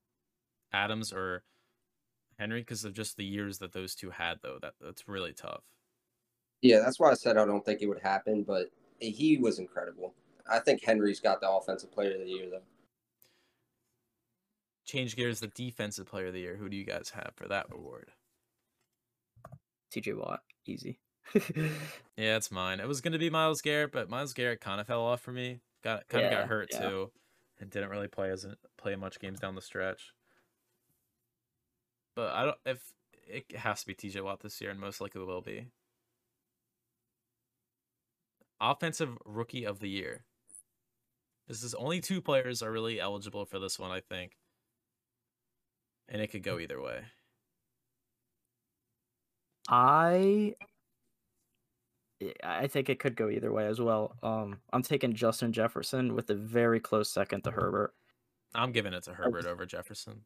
[0.74, 1.44] Adams or
[2.40, 4.58] Henry because of just the years that those two had, though.
[4.62, 5.64] That that's really tough.
[6.62, 10.14] Yeah, that's why I said I don't think it would happen, but he was incredible.
[10.50, 12.62] I think Henry's got the offensive player of the year, though.
[14.86, 15.40] Change gears.
[15.40, 16.56] The defensive player of the year.
[16.56, 18.12] Who do you guys have for that award?
[19.94, 21.00] TJ Watt, easy.
[22.18, 22.80] Yeah, it's mine.
[22.80, 25.62] It was gonna be Myles Garrett, but Myles Garrett kind of fell off for me.
[25.84, 26.90] Got kind of Yeah, got hurt yeah.
[26.90, 27.12] too,
[27.62, 28.46] and didn't really play as
[28.78, 30.14] play much games down the stretch.
[32.16, 32.58] But I don't.
[32.66, 32.92] If
[33.28, 35.68] it has to be TJ Watt this year, and most likely will be.
[38.60, 40.26] Offensive Rookie of the Year.
[41.48, 44.38] This is only two players are really eligible for this one, I think.
[46.08, 46.62] And it could go hmm.
[46.62, 47.02] either way.
[49.68, 50.71] I Yeah,
[52.44, 54.16] I think it could go either way as well.
[54.22, 57.94] Um, I'm taking Justin Jefferson with a very close second to Herbert.
[58.54, 60.22] I'm giving it to Herbert over Jefferson.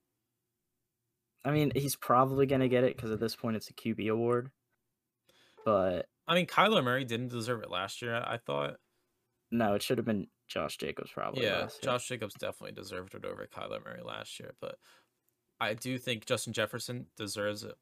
[1.43, 4.49] I mean, he's probably gonna get it because at this point it's a QB award.
[5.63, 8.15] But I mean, Kyler Murray didn't deserve it last year.
[8.15, 8.77] I thought.
[9.51, 11.43] no, it should have been Josh Jacobs probably.
[11.43, 11.67] yeah.
[11.83, 14.77] Josh Jacobs definitely deserved it over Kyler Murray last year, but
[15.59, 17.75] I do think Justin Jefferson deserves it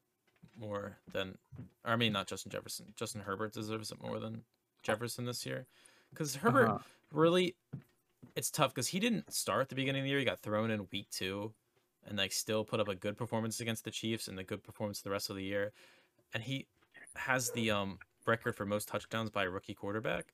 [0.58, 1.36] more than,
[1.84, 2.92] or I mean, not Justin Jefferson.
[2.96, 4.42] Justin Herbert deserves it more than
[4.82, 5.66] Jefferson this year,
[6.10, 6.78] because Herbert Uh-huh.
[7.12, 7.56] really,
[8.36, 10.18] it's tough because he didn't start at the beginning of the year.
[10.18, 11.52] He got thrown in week two,
[12.06, 15.00] and like still put up a good performance against the Chiefs and a good performance
[15.00, 15.72] the rest of the year,
[16.32, 16.66] and he
[17.16, 20.32] has the um record for most touchdowns by a rookie quarterback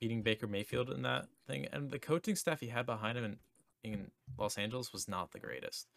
[0.00, 3.36] beating Baker Mayfield in that thing, and the coaching staff he had behind him in,
[3.82, 5.88] in Los Angeles was not the greatest.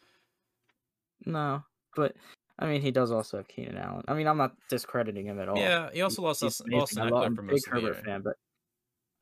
[1.26, 1.64] No,
[1.96, 2.16] but
[2.62, 4.04] I mean, he does also have Keenan Allen.
[4.08, 5.58] I mean, I'm not discrediting him at all.
[5.58, 6.98] Yeah, he also lost He's us lost.
[6.98, 8.36] I love- Ekeler I'm a big Herbert fan, but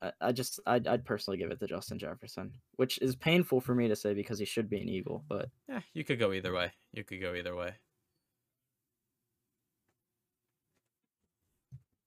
[0.01, 3.73] I, I just I'd, I'd personally give it to Justin Jefferson, which is painful for
[3.73, 5.23] me to say because he should be an Eagle.
[5.29, 6.73] But Yeah, you could go either way.
[6.91, 7.75] You could go either way.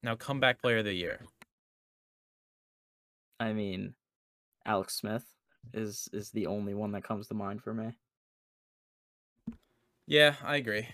[0.02, 1.20] Now, comeback player of the year.
[3.40, 3.94] I mean,
[4.66, 5.24] Alex Smith
[5.72, 7.92] is is the only one that comes to mind for me.
[10.06, 10.88] Yeah, I agree.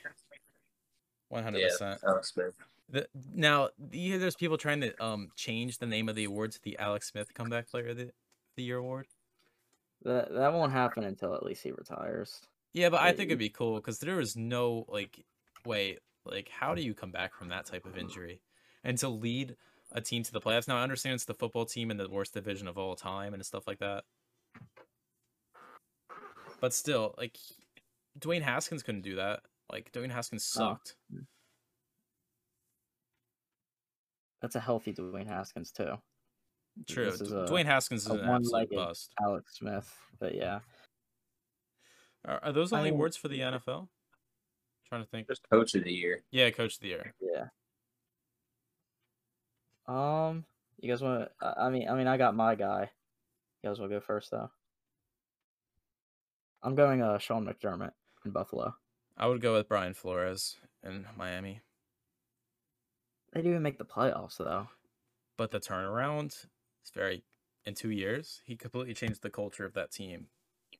[1.29, 2.01] One hundred Yeah, percent.
[2.07, 2.55] Alex Smith.
[2.91, 6.53] The now you hear there's people trying to um change the name of the award
[6.53, 8.11] to the Alex Smith Comeback Player of the,
[8.57, 9.07] the Year award.
[10.03, 12.41] That that won't happen until at least he retires.
[12.73, 15.25] Yeah, but I think it'd be cool because there is no like
[15.67, 18.41] way like how do you come back from that type of injury
[18.85, 19.57] and to lead
[19.93, 20.69] a team to the playoffs?
[20.69, 23.45] Now I understand it's the football team in the worst division of all time and
[23.45, 24.05] stuff like that,
[26.61, 27.37] but still, like
[28.19, 29.41] Dwayne Haskins couldn't do that.
[29.70, 30.59] Like Dwayne Haskins Oh.
[30.61, 30.96] sucked.
[34.40, 35.94] That's a healthy Dwayne Haskins too.
[36.88, 39.12] True, This is D- a- Dwayne Haskins is a an absolute one-legged bust.
[39.20, 40.61] Alex Smith, but yeah,
[42.24, 43.88] Are, are those I only mean- awards for the NFL?
[44.88, 45.26] trying to think.
[45.28, 46.22] Just coach of the year.
[46.31, 47.14] Yeah, Coach of the Year.
[47.20, 47.48] yeah.
[49.87, 50.46] Um,
[50.81, 51.31] you guys want?
[51.42, 52.90] to I mean, I mean, I got my guy.
[53.62, 54.50] You guys want to go first though?
[56.62, 57.92] I'm going uh Sean McDermott
[58.24, 58.74] in Buffalo.
[59.18, 61.61] I would go with Brian Flores in Miami.
[63.33, 64.68] They didn't even make the playoffs though.
[65.37, 66.46] but the turnaround
[66.85, 67.22] is very
[67.66, 70.28] in two years he completely changed the culture of that team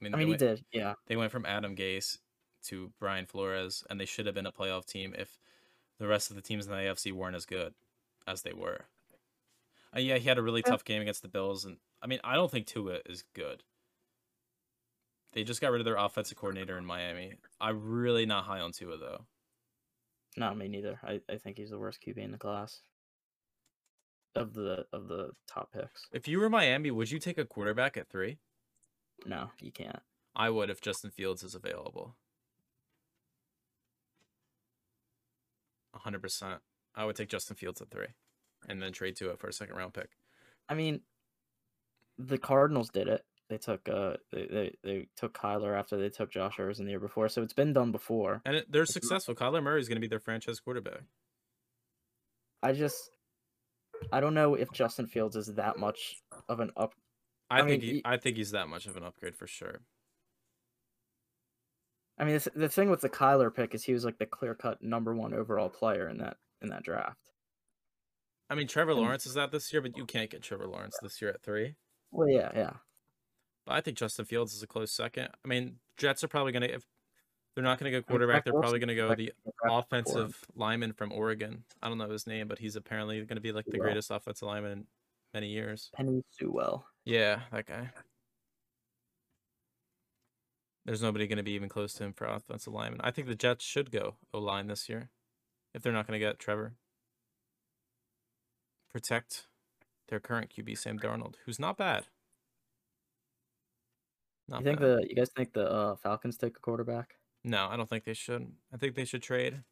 [0.01, 0.65] mean, I mean, he went, did.
[0.73, 0.95] Yeah.
[1.07, 2.19] they went from Adam Gase
[2.65, 5.39] to Brian Flores, and they should have been a playoff team if
[5.99, 7.75] the rest of the teams in the AFC weren't as good
[8.27, 8.87] as they were.
[9.97, 10.71] Uh, yeah, he had a really Yeah.
[10.73, 13.65] tough game against the Bills, and I mean, I don't think Tua is good.
[15.33, 17.35] They just got rid of their offensive coordinator in Miami.
[17.61, 19.27] I'm really not high on Tua though.
[20.37, 20.99] Not me neither.
[21.03, 22.81] I, I think he's the worst QB in the class.
[24.35, 26.07] Of the of the top picks.
[26.13, 28.39] If you were Miami, would you take a quarterback at three?
[29.27, 30.01] No, you can't.
[30.37, 32.15] I would if Justin Fields is available.
[35.97, 36.59] 100%.
[36.95, 38.09] I would take Justin Fields at three
[38.69, 40.11] and then trade Tua for a second round pick.
[40.69, 41.01] I mean,
[42.19, 43.25] the Cardinals did it.
[43.49, 47.01] They took uh they, they, they took Kyler after they took Josh Rosen the year
[47.01, 48.43] before, so it's been done before.
[48.45, 49.35] And it, they're It's not- successful.
[49.35, 51.01] Kyler Murray is going to be their franchise quarterback.
[52.63, 53.11] I just
[54.13, 56.17] I don't know if Justin Fields is that much
[56.49, 56.93] of an up.
[57.51, 59.81] I, I think mean, he, I think he's that much of an upgrade for sure.
[62.19, 64.55] I mean, the, the thing with the Kyler pick is he was like the clear
[64.55, 67.31] cut number one overall player in that in that draft.
[68.51, 71.21] I mean, Trevor Lawrence is that this year, but you can't get Trevor Lawrence this
[71.23, 71.75] year at three.
[72.11, 72.73] Well, yeah, yeah.
[73.69, 75.29] I think Justin Fields is a close second.
[75.45, 76.85] I mean, Jets are probably going to if
[77.55, 79.91] they're not going to go quarterback, they're probably going to go the like the draft
[79.91, 80.25] before him.
[80.25, 81.65] offensive lineman from Oregon.
[81.83, 84.47] I don't know his name, but he's apparently going to be like the greatest offensive
[84.47, 84.87] lineman in
[85.35, 85.91] many years.
[85.99, 86.87] Penei Sewell.
[87.05, 87.91] Yeah, that guy.
[90.85, 93.01] There's nobody going to be even close to him for offensive lineman.
[93.03, 95.11] I think the Jets should go O line this year
[95.75, 96.75] if they're not going to get Trevor.
[98.91, 99.47] Protect
[100.09, 102.07] their current QB Sam Darnold, who's not bad.
[104.49, 104.87] Not You think bad.
[104.89, 107.15] the you guys think the uh, Falcons take a quarterback?
[107.45, 108.51] No, I don't think they should.
[108.73, 109.63] I think they should trade.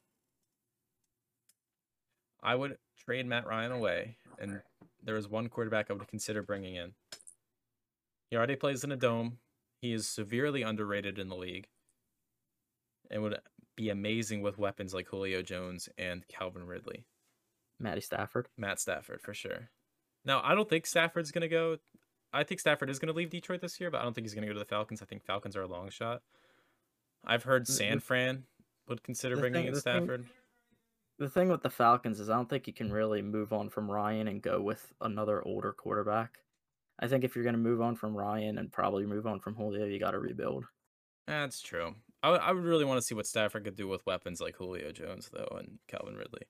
[2.42, 4.60] I would trade Matt Ryan away, and
[5.02, 6.92] there is one quarterback I would consider bringing in.
[8.30, 9.38] He already plays in a dome.
[9.80, 11.68] He is severely underrated in the league,
[13.10, 13.38] and would
[13.76, 17.06] be amazing with weapons like Julio Jones and Calvin Ridley.
[17.78, 18.48] Matty Stafford.
[18.56, 19.70] Matt Stafford for sure.
[20.24, 21.76] Now, I don't think Stafford's going to go.
[22.32, 24.34] I think Stafford is going to leave Detroit this year, but I don't think he's
[24.34, 25.00] going to go to the Falcons.
[25.00, 26.22] I think Falcons are a long shot.
[27.24, 28.44] I've heard San Fran
[28.88, 30.26] would consider the bringing thing- in the thing- Stafford.
[31.18, 33.90] The thing with the Falcons is I don't think you can really move on from
[33.90, 36.40] Ryan and go with another older quarterback.
[36.98, 39.54] I think if you're going to move on from Ryan and probably move on from
[39.54, 40.66] Julio, you got to rebuild.
[41.26, 41.94] That's true.
[42.22, 44.56] I, would- I would really want to see what Stafford could do with weapons like
[44.56, 46.42] Julio Jones, though, and Calvin Ridley.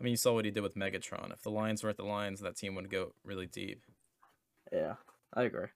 [0.00, 1.32] I mean, you saw what he did with Megatron.
[1.32, 3.82] If the Lions weren't the Lions, that team would go really deep.
[4.72, 4.94] Yeah,
[5.34, 5.66] I agree.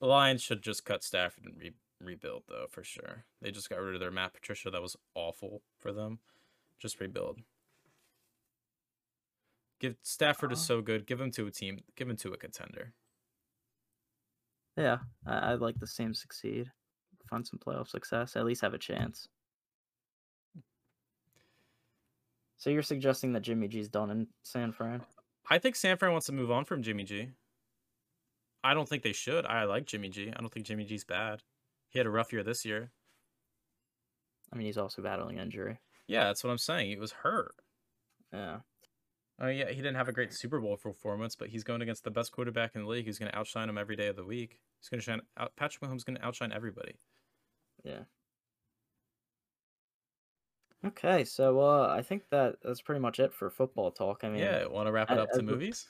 [0.00, 3.24] The Lions should just cut Stafford and re- rebuild, though, for sure.
[3.40, 4.70] They just got rid of their Matt Patricia.
[4.70, 6.18] That was awful for them.
[6.78, 7.40] Just rebuild.
[9.80, 11.06] Give Stafford is Uh, so good.
[11.06, 11.80] Give him to a team.
[11.96, 12.92] Give him to a contender.
[14.76, 16.70] Yeah, I, I'd like the him succeed,
[17.30, 19.28] find some playoff success, at least have a chance.
[22.56, 25.02] So you're suggesting that Jimmy G's done in San Fran?
[25.50, 27.28] I think San Fran wants to move on from Jimmy G.
[28.64, 29.44] I don't think they should.
[29.46, 30.32] I like Jimmy G.
[30.34, 31.42] I don't think Jimmy G's bad.
[31.90, 32.90] He had a rough year this year.
[34.52, 35.78] I mean, he's also battling injury.
[36.08, 36.88] Yeah, that's what I'm saying.
[36.88, 37.54] He was hurt.
[38.32, 38.58] Yeah,
[39.40, 42.10] Oh yeah, he didn't have a great Super Bowl performance, but he's going against the
[42.10, 44.58] best quarterback in the league who's going to outshine him every day of the week.
[44.80, 45.54] He's going to shine out.
[45.56, 46.98] Patrick Mahomes going to outshine everybody.
[47.84, 48.00] yeah.
[50.86, 54.20] Okay, so uh, I think that that's pretty much it for football talk.
[54.22, 55.86] I mean, yeah, want to wrap it I- up to movies?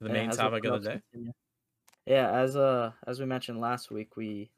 [0.00, 1.00] The Yeah, main topic of the day.
[1.12, 1.32] continue.
[2.06, 4.50] Yeah, as uh as we mentioned last week, we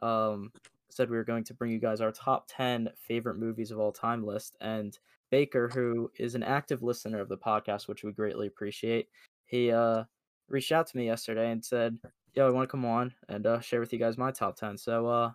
[0.00, 0.52] um
[0.90, 3.92] said we were going to bring you guys our top ten favorite movies of all
[3.92, 4.98] time list, and
[5.30, 9.08] Baker, who is an active listener of the podcast, which we greatly appreciate,
[9.46, 10.04] he uh
[10.48, 11.98] reached out to me yesterday and said,
[12.34, 14.76] "Yo, I want to come on and uh, share with you guys my top ten.
[14.76, 15.30] So, uh,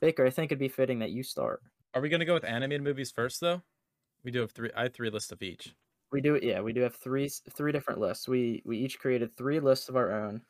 [0.00, 1.60] Baker, I think it'd be fitting that you start.
[1.94, 3.62] Are we going to go with animated movies first though?
[4.24, 4.70] We do have three.
[4.76, 5.74] I have three lists of each.
[6.12, 6.38] We do.
[6.42, 8.28] Yeah, we do have three three different lists.
[8.28, 10.42] We we each created three lists of our own.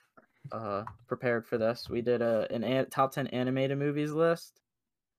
[0.50, 4.60] Uh, prepared for this, we did a an, an top ten animated movies list,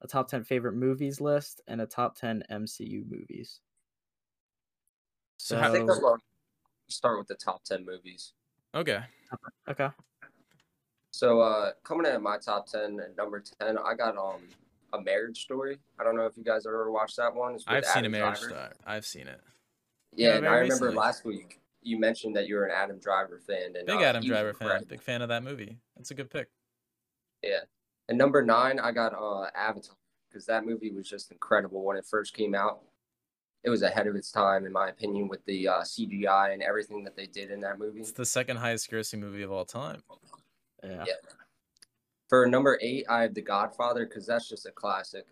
[0.01, 3.61] a top ten favorite movies list, and a top ten MCU movies.
[5.37, 6.17] So So, how- I think I'm gonna
[6.89, 8.33] start with the top ten movies.
[8.75, 8.99] Okay.
[9.67, 9.89] okay,
[11.11, 14.41] So uh coming in at my top ten at number ten, I got um
[14.93, 15.79] a marriage story.
[15.99, 17.57] I don't know if you guys ever watched that one.
[17.65, 18.53] I've seen a marriage story.
[18.85, 19.41] I've seen it.
[20.15, 20.95] Yeah, Yeah, and I remember recently.
[20.95, 24.23] last week you mentioned that you were an Adam Driver fan and Big uh, Adam
[24.23, 24.67] Driver fan.
[24.67, 24.89] incredible.
[24.89, 25.77] Big fan of that movie.
[25.95, 26.49] That's a good pick.
[27.41, 27.59] Yeah,
[28.09, 29.95] and number nine, I got uh Avatar
[30.29, 32.81] because that movie was just incredible when it first came out.
[33.63, 37.03] It was ahead of its time, in my opinion, with the uh, CGI and everything
[37.05, 38.01] that they did in that movie.
[38.01, 40.03] It's the second highest grossing movie of all time.
[40.83, 41.13] yeah, Yeah.
[42.27, 45.25] For number eight, I have The Godfather because that's just a classic.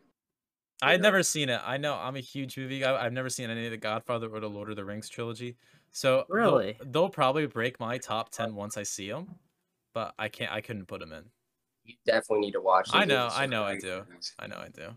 [0.82, 1.60] I've never seen it.
[1.64, 2.96] I know I'm a huge movie guy.
[2.96, 5.58] I've never seen any of the Godfather or the Lord of the Rings trilogy.
[5.92, 6.78] So they'll- Really?
[6.86, 9.36] they'll, probably break my top ten once I see them,
[9.94, 10.52] but I can't.
[10.52, 11.26] I couldn't put them in.
[11.84, 12.90] You definitely need to watch.
[12.94, 14.06] I know, I know, I do.
[14.40, 14.90] I know I do.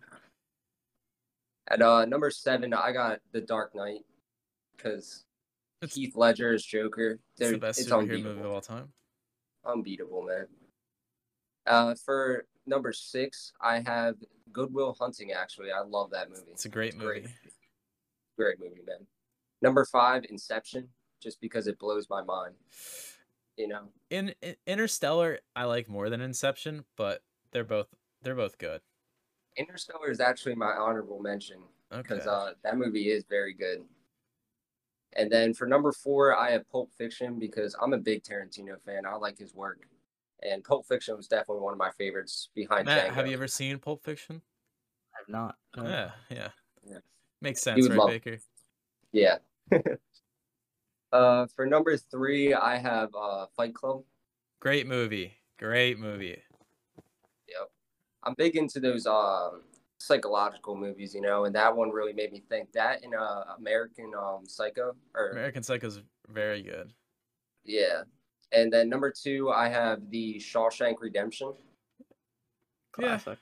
[1.69, 4.05] At uh, number seven, I got The Dark Knight
[4.77, 5.25] because
[5.81, 7.13] It's, Heath Ledger is Joker.
[7.13, 8.35] it's They're- the best it's superhero unbeatable.
[8.35, 8.93] movie of all time.
[9.65, 10.47] unbeatable, man.
[11.67, 14.17] Uh, for number six, I have
[14.53, 15.33] Good Will Hunting.
[15.33, 16.43] Actually, I love that movie.
[16.53, 17.23] It's a great movie.
[17.23, 17.29] great.
[18.37, 19.07] Great movie, man.
[19.65, 20.89] Number five, Inception,
[21.23, 22.55] just because it blows my mind.
[23.57, 27.87] You know, In, in Interstellar, I like more than Inception, but they're both
[28.23, 28.83] they're both good.
[29.57, 31.59] Interstellar is actually my honorable mention
[31.93, 32.03] Okay.
[32.03, 33.79] because uh, that movie is very good.
[35.17, 39.07] And then for number four, I have Pulp Fiction because I'm a big Tarantino fan.
[39.07, 39.79] I like his work,
[40.43, 43.15] and Pulp Fiction was definitely one of my favorites behind Matt, Django.
[43.15, 44.43] have you ever seen Pulp Fiction?
[45.15, 45.57] I have not.
[45.77, 45.85] no.
[45.89, 46.49] Yeah, yeah.
[46.87, 46.99] Yeah.
[47.41, 48.37] Makes sense, right, love- Baker?
[49.13, 49.37] Yeah.
[51.13, 54.03] uh, for number three, I have uh, Fight Club.
[54.61, 55.35] Great movie.
[55.59, 56.39] Great movie.
[57.49, 57.71] Yep.
[58.25, 59.63] I'm big into those um
[59.99, 62.73] psychological movies, you know, and that one really made me think.
[62.73, 66.93] That in uh, American um Psycho, or American Psycho is very good.
[67.65, 68.03] yeah.
[68.53, 71.55] And then number two, I have the Shawshank Redemption.
[72.99, 73.19] Yeah.
[73.19, 73.39] Classic.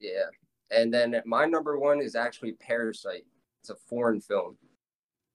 [0.00, 0.26] Yeah.
[0.70, 3.26] And then my number one is actually Parasite.
[3.60, 4.56] It's a foreign film.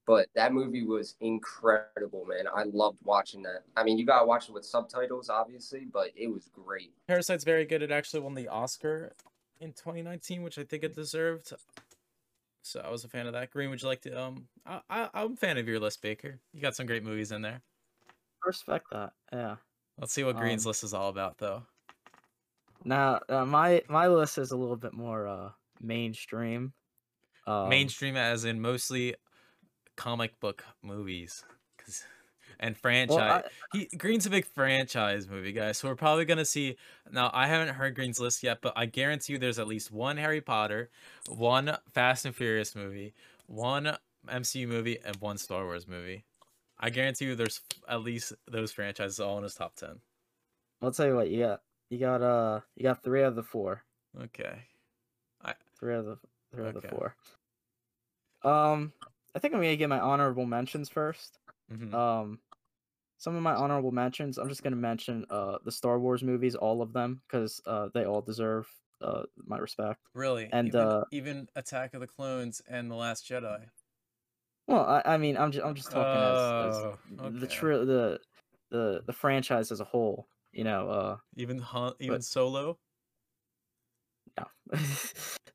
[0.07, 2.45] But that movie was incredible, man.
[2.47, 3.63] I loved watching that.
[3.75, 6.93] I mean, you gotta watch it with subtitles, obviously, but it was great.
[7.07, 7.81] Parasite's very good.
[7.81, 9.11] It actually won the Oscar
[9.59, 11.51] in 2019, which I think it deserved.
[12.63, 13.51] So I was a fan of that.
[13.51, 14.17] Green, would you like to?
[14.17, 16.39] Um, I, I I'm a fan of your list, Baker.
[16.53, 17.61] You got some great movies in there.
[18.43, 19.11] I respect that.
[19.33, 19.57] Yeah.
[19.99, 21.63] Let's see what Green's Um, list is all about, though.
[22.85, 26.73] Now, uh, my my list is a little bit more uh mainstream.
[27.45, 29.15] Um, Mainstream, as in mostly
[29.97, 31.43] comic book movies,
[32.59, 33.43] and well, franchise.
[33.73, 36.77] I- he Green's a big franchise movie guy, so we're probably gonna see.
[37.11, 40.17] Now I haven't heard Green's list yet, but I guarantee you there's at least one
[40.17, 40.89] Harry Potter,
[41.27, 43.13] one Fast and Furious movie,
[43.47, 46.23] one MCU movie, and one Star Wars movie.
[46.79, 49.99] I guarantee you there's at least those franchises all in his top ten.
[50.81, 51.61] I'll tell you what you got.
[51.89, 53.83] You got uh, you got three out of the four.
[54.23, 54.59] Okay.
[55.79, 56.17] Three of the
[56.51, 57.15] three of the four.
[58.43, 58.93] Um,
[59.35, 61.39] I think I'm gonna get my honorable mentions first.
[61.69, 62.39] hmm Um,
[63.19, 64.37] some of my honorable mentions.
[64.37, 68.05] I'm just gonna mention uh the Star Wars movies, all of them, because uh they
[68.05, 68.67] all deserve
[69.01, 69.99] uh my respect.
[70.13, 70.49] really?
[70.51, 73.65] and, even, uh, even Attack of the Clones and The Last Jedi.
[74.67, 77.55] Well, I, I mean, I'm just I'm just talking Oh, as the okay.
[77.55, 78.19] tri- the
[78.69, 80.27] the the franchise as a whole.
[80.51, 82.77] You know, uh, Even Han, even But- Solo.
[84.37, 84.45] no,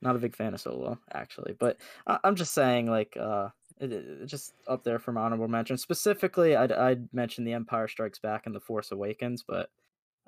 [0.00, 3.48] not a big fan of Solo actually, but I, I'm just saying like uh,
[3.82, 5.76] it, it- just up there from honorable mention.
[5.76, 9.70] Specifically, I'd I'd mention The Empire Strikes Back and The Force Awakens, but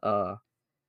[0.02, 0.36] uh,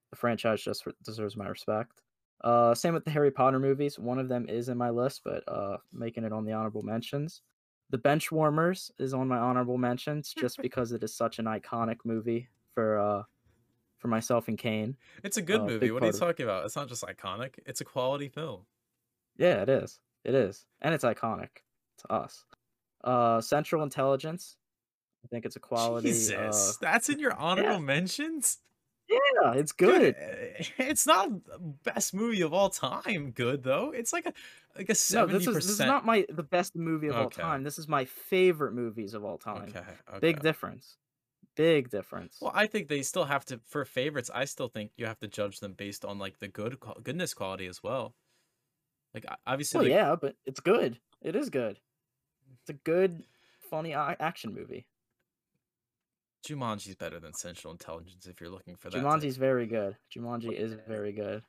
[0.10, 2.01] the franchise just re- deserves my respect.
[2.43, 3.97] Uh, same with the Harry Potter movies.
[3.97, 7.41] One of them is in my list, but uh, making it on the honorable mentions.
[7.91, 12.49] The Benchwarmers is on my honorable mentions just because it is such an iconic movie
[12.73, 13.23] for uh,
[13.99, 14.97] for myself and Kane.
[15.23, 15.91] It's a good uh, movie.
[15.91, 16.65] What are you talking about?
[16.65, 17.54] It's not just iconic.
[17.65, 18.65] It's a quality film.
[19.38, 19.99] Yeah, it is.
[20.23, 21.49] It is, and it's iconic
[21.99, 22.45] to us.
[23.05, 24.57] Uh, Central Intelligence.
[25.23, 26.09] I think it's a quality.
[26.09, 28.57] Jesus, Uh, that's in your honorable mentions.
[29.09, 30.15] yeah, it's good.
[30.17, 33.31] eh, it's not the best movie of all time.
[33.31, 33.91] Good though.
[33.91, 34.33] It's like a
[34.75, 37.29] like a No, seventy this is this is not my the best movie of all
[37.29, 37.63] time.
[37.63, 39.69] This is my favorite movies of all time.
[39.69, 40.19] Okay, okay.
[40.19, 40.97] Big difference.
[41.55, 42.37] Big difference.
[42.41, 44.29] Well, I think they still have to for favorites.
[44.33, 47.65] I still think you have to judge them based on like the good goodness quality
[47.67, 48.13] as well.
[49.13, 50.99] Like obviously, well, the- yeah, but it's good.
[51.21, 51.79] It is good.
[52.65, 53.23] It's a good,
[53.69, 54.88] funny action movie.
[56.47, 58.97] Jumanji's better than Central Intelligence if you're looking for that.
[58.97, 59.95] type- Jumanji's very good.
[60.11, 61.43] Jumanji is very good.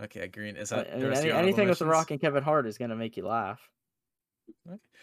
[0.00, 0.56] Okay, Green.
[0.56, 1.86] Is that I mean, any- anything with The?
[1.86, 3.60] Rock and Kevin Hart is gonna make you laugh.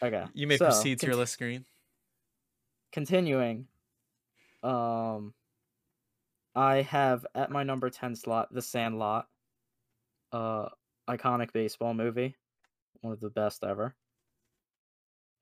[0.02, 0.26] Okay.
[0.34, 1.66] You may so, proceed to your list, Green.
[2.94, 3.68] continuing
[4.64, 5.34] um
[6.56, 9.28] i have at my number 10 slot the sandlot
[10.32, 10.68] uh
[11.08, 12.36] iconic baseball movie
[13.02, 13.96] one of the best ever.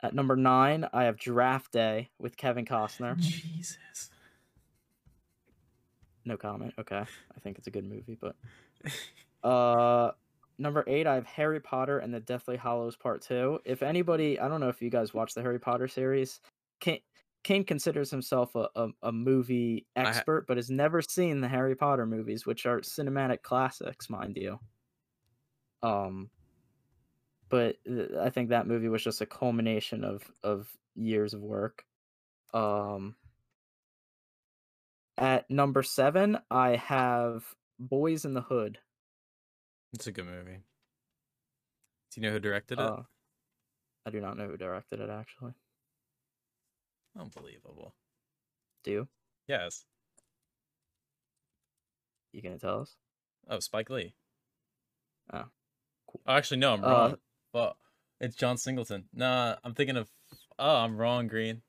[0.03, 3.17] At number 9 i have draft day with kevin costner.
[3.19, 4.09] Jesus.
[6.25, 6.73] no comment.
[6.77, 6.97] Okay.
[6.99, 8.35] I think it's a good movie but
[9.47, 10.11] uh
[10.57, 14.47] number 8 i have harry potter and the deathly hallows part 2 if anybody i
[14.47, 16.39] don't know if you guys watch the harry potter series.
[16.79, 16.97] Can
[17.45, 21.75] Kane considers himself a, a, a movie ha- expert, but has never seen the Harry
[21.75, 24.59] Potter movies, which are cinematic classics, mind you.
[25.83, 26.31] Um,
[27.49, 27.77] but
[28.19, 31.85] I think that movie was just a culmination of of years of work.
[32.53, 33.15] Um,
[35.17, 37.43] at number seven, I have
[37.79, 38.79] Boys in the Hood.
[39.93, 40.59] It's a good movie.
[42.11, 42.85] Do you know who directed it?
[42.85, 43.03] Uh,
[44.05, 45.53] I do not know who directed it actually.
[47.17, 47.95] Unbelievable.
[48.83, 49.07] Do you?
[49.47, 49.85] Yes.
[52.31, 52.95] You gonna tell us?
[53.49, 54.15] Oh, Spike Lee.
[55.33, 55.45] Oh,
[56.07, 56.21] cool.
[56.25, 57.17] Oh, actually, no, I'm Uh, wrong.
[57.55, 57.77] But
[58.19, 59.05] it's John Singleton.
[59.13, 60.11] Nah, I'm thinking of.
[60.59, 61.27] Oh, I'm wrong.
[61.27, 61.61] Green.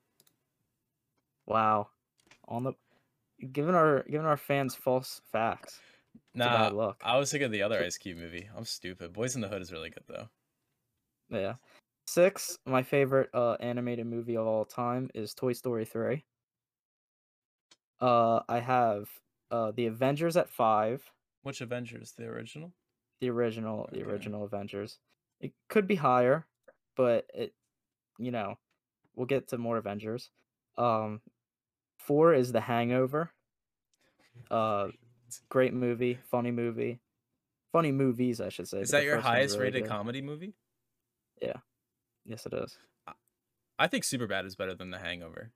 [1.45, 1.87] Wow.
[2.49, 2.73] On the
[3.53, 5.79] giving our giving our fans false facts.
[6.35, 7.01] Nah, luck.
[7.05, 8.49] I was thinking of the other Ice Cube movie.
[8.55, 9.13] I'm stupid.
[9.13, 10.27] Boys in the Hood is really good though.
[11.29, 11.55] Yeah.
[12.05, 16.21] Six, my favorite uh animated movie of all time is Toy Story 3.
[18.01, 19.09] Uh I have
[19.51, 21.09] uh The Avengers at 5,
[21.43, 22.13] Which Avengers?
[22.17, 22.73] The original?
[23.21, 24.99] the original the original Avengers.
[25.39, 26.45] It could be higher,
[26.95, 27.53] but it
[28.17, 28.57] you know,
[29.15, 30.29] we'll get to more Avengers.
[30.77, 31.21] Um
[31.99, 33.31] 4 is The Hangover.
[34.49, 34.87] Uh
[35.49, 36.99] great movie, funny movie.
[37.71, 38.79] Funny movies, I should say.
[38.79, 39.89] Is that your highest really rated good.
[39.91, 40.53] comedy movie?
[41.41, 41.57] Yeah.
[42.25, 42.77] Yes, it is.
[43.79, 45.51] I think Superbad is better than The Hangover.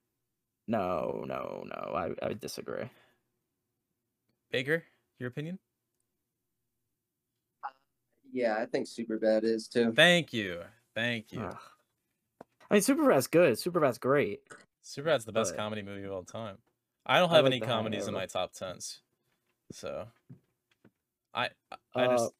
[0.68, 1.94] No, no, no.
[1.94, 2.88] I I disagree.
[4.50, 4.84] Baker,
[5.18, 5.58] your opinion?
[8.32, 9.92] Yeah, I think Superbad is too.
[9.92, 10.62] Thank you.
[10.94, 11.40] Thank you.
[11.42, 11.58] Ugh.
[12.70, 13.58] I mean, Superbad's good.
[13.58, 14.40] Superbad's great.
[14.82, 16.56] Superbad's the best but- comedy movie of all time.
[17.04, 19.00] I don't I have like any The comedies in my top tens.
[19.72, 20.06] So
[21.34, 22.34] I I- I Uh, just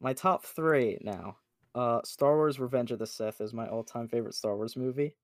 [0.00, 1.36] my top three now.
[1.74, 5.16] Uh, Star Wars: Revenge of the Sith is my all-time favorite Star Wars movie.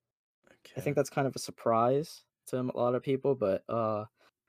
[0.46, 0.74] Okay.
[0.76, 4.04] I think that's kind of a surprise to a lot of people, but uh,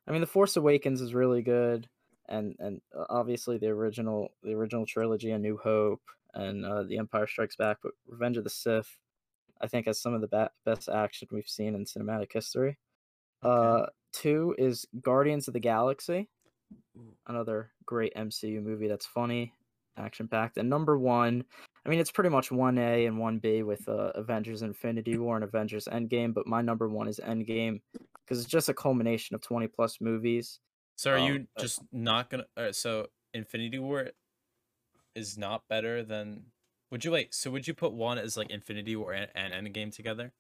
[0.08, 1.90] I mean, The Force Awakens is really good,
[2.30, 6.02] and and uh, obviously the original the original trilogy, A New Hope,
[6.34, 7.78] and uh, The Empire Strikes Back.
[7.84, 8.98] But Revenge of the Sith,
[9.62, 12.78] I think, has some of the ba- best action we've seen in cinematic history.
[13.44, 13.84] Okay.
[13.84, 16.30] Uh, two is Guardians of the Galaxy,
[17.28, 19.54] another great MCU movie that's funny,
[19.98, 20.58] action packed.
[20.58, 21.44] And number one,
[21.86, 25.36] I mean, it's pretty much one A and one B with uh, Avengers: Infinity War
[25.36, 26.34] and Avengers: Endgame.
[26.34, 27.82] But my number one is Endgame
[28.24, 30.60] because it's just a culmination of twenty plus movies.
[30.96, 32.46] So are um, you uh, just not gonna?
[32.56, 34.10] Uh, so Infinity War
[35.16, 36.46] is not better than?
[36.92, 37.34] Would you wait?
[37.34, 40.32] So would you put one as like Infinity War and, and Endgame together?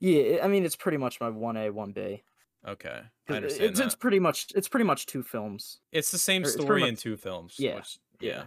[0.00, 2.22] Yeah, I mean, it's pretty much my one A, one B.
[2.66, 3.86] Okay, I 'Cause understand It's, that.
[3.86, 5.80] it's pretty much it's pretty much two films.
[5.92, 7.56] It's the same or story much- in two films.
[7.58, 8.30] Yeah, which- yeah.
[8.30, 8.44] yeah.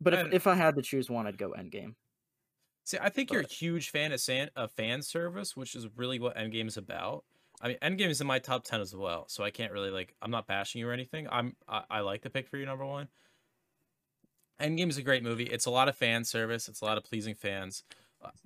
[0.00, 1.94] But if, if I had to choose one, I'd go Endgame.
[2.84, 6.18] See, I think you're a huge fan of san- of fan service, which is really
[6.18, 7.24] what Endgame's about.
[7.64, 10.14] I mean, Endgame is in my top ten as well, so I can't really like.
[10.20, 11.26] I'm not bashing you or anything.
[11.30, 13.08] I'm I, I like the pick for you number one.
[14.60, 15.44] Endgame is a great movie.
[15.44, 16.68] It's a lot of fan service.
[16.68, 17.82] It's a lot of pleasing fans.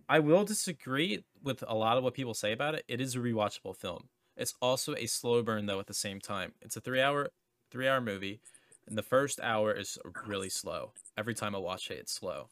[0.08, 2.84] I will disagree with a lot of what people say about it.
[2.88, 4.08] It is a rewatchable film.
[4.36, 5.80] It's also a slow burn though.
[5.80, 7.30] At the same time, it's a three hour
[7.72, 8.40] three hour movie,
[8.86, 10.92] and the first hour is really slow.
[11.16, 12.48] Every time I watch it, it's slow.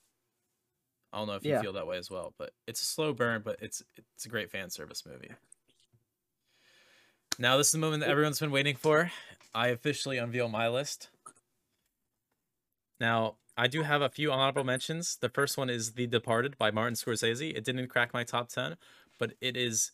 [1.13, 1.61] I don't know if you Yeah.
[1.63, 4.51] feel that way as well, but it's a slow burn, but it's it's a great
[4.51, 5.31] fan service movie.
[7.39, 9.11] Now this is the moment that everyone's been waiting for.
[9.55, 11.09] I officially unveil my list.
[12.99, 15.17] Now, I do have a few honorable mentions.
[15.17, 17.55] The first one is The Departed by Martin Scorsese.
[17.55, 18.77] It didn't crack my top 10,
[19.19, 19.93] but it is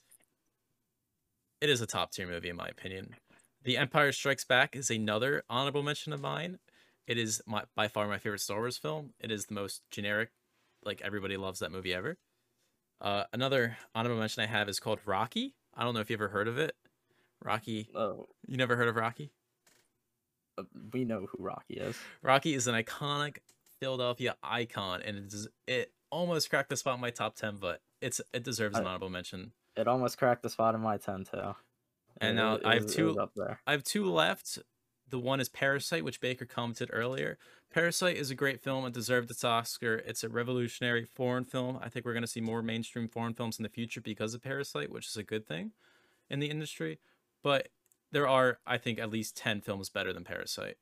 [1.60, 3.14] it is a top tier movie in my opinion.
[3.62, 6.58] The Empire Strikes Back is another honorable mention of mine.
[7.06, 9.14] It is my by far my favorite Star Wars film.
[9.20, 10.30] It is the most generic,
[10.84, 12.18] like everybody loves that movie ever.
[13.00, 15.54] Uh, another honorable mention I have is called Rocky.
[15.74, 16.76] I don't know if you ever heard of it.
[17.44, 19.30] Rocky, Oh, you never heard of Rocky?
[20.58, 20.62] uh,
[20.92, 21.96] we know who Rocky is.
[22.22, 23.38] Rocky is an iconic
[23.80, 27.80] Philadelphia icon, and it, des- it almost cracked the spot in my top ten, but
[28.00, 29.52] it's it deserves an I- honorable mention.
[29.76, 31.54] It almost cracked the spot in my ten too.
[32.18, 33.60] And It- now I have two- up there.
[33.66, 34.58] I have two left.
[35.08, 37.38] The one is Parasite, which Baker commented earlier.
[37.70, 39.96] Parasite is a great film and deserved its Oscar.
[39.96, 41.78] It's a revolutionary foreign film.
[41.82, 44.42] I think we're going to see more mainstream foreign films in the future because of
[44.42, 45.72] Parasite, which is a good thing
[46.30, 46.98] in the industry.
[47.42, 47.68] But
[48.10, 50.76] there are, I think, at least 10 films better than Parasite.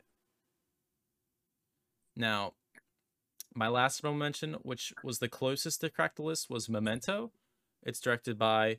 [2.17, 2.55] Now,
[3.55, 7.31] my last film mention, which was the closest to crack the list, was Memento.
[7.83, 8.79] It's directed by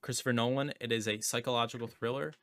[0.00, 0.72] Christopher Nolan.
[0.80, 2.34] It is a psychological thriller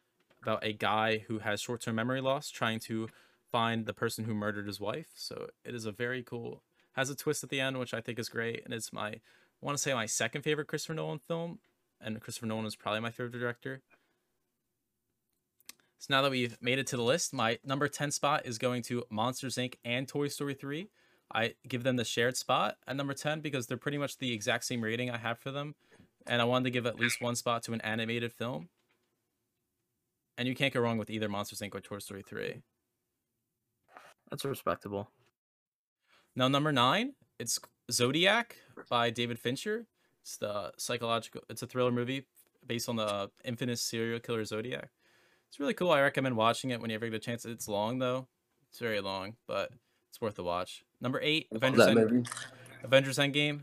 [0.41, 3.09] about a guy who has short-term memory loss trying to
[3.51, 5.07] find the person who murdered his wife.
[5.15, 6.61] So it is a very cool
[6.93, 9.19] has a twist at the end which I think is great and it's my
[9.61, 11.59] I want to say my second favorite Christopher Nolan film,
[11.99, 13.81] and Christopher Nolan is probably my favorite director.
[15.99, 18.83] So now that we've made it to the list, my number 10 spot is going
[18.83, 19.75] to Monsters Inc.
[19.83, 20.89] and Toy Story 3.
[21.33, 24.65] I give them the shared spot at number 10 because they're pretty much the exact
[24.65, 25.75] same rating I have for them.
[26.25, 28.69] And I wanted to give at least one spot to an animated film.
[30.37, 31.73] And you can't go wrong with either Monsters Inc.
[31.73, 32.61] or Toy Story 3.
[34.29, 35.09] That's respectable.
[36.35, 37.59] Now, number nine, it's
[37.91, 38.57] Zodiac
[38.89, 39.87] by David Fincher.
[40.21, 42.25] It's the psychological, it's a thriller movie
[42.65, 44.89] based on the infamous serial killer Zodiac.
[45.49, 45.91] It's really cool.
[45.91, 47.45] I recommend watching it when you ever get a chance.
[47.45, 48.27] It's long though.
[48.69, 49.71] It's very long, but
[50.09, 50.83] it's worth a watch.
[51.01, 52.29] Number eight, Avengers, that End- movie.
[52.83, 53.61] Avengers Endgame.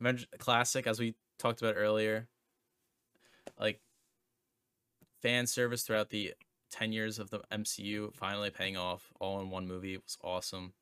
[0.00, 2.28] Avengers classic, as we talked about earlier.
[3.58, 3.80] Like
[5.22, 6.34] fan service throughout the
[6.70, 9.94] ten years of the MCU finally paying off all in one movie.
[9.94, 10.72] It was awesome.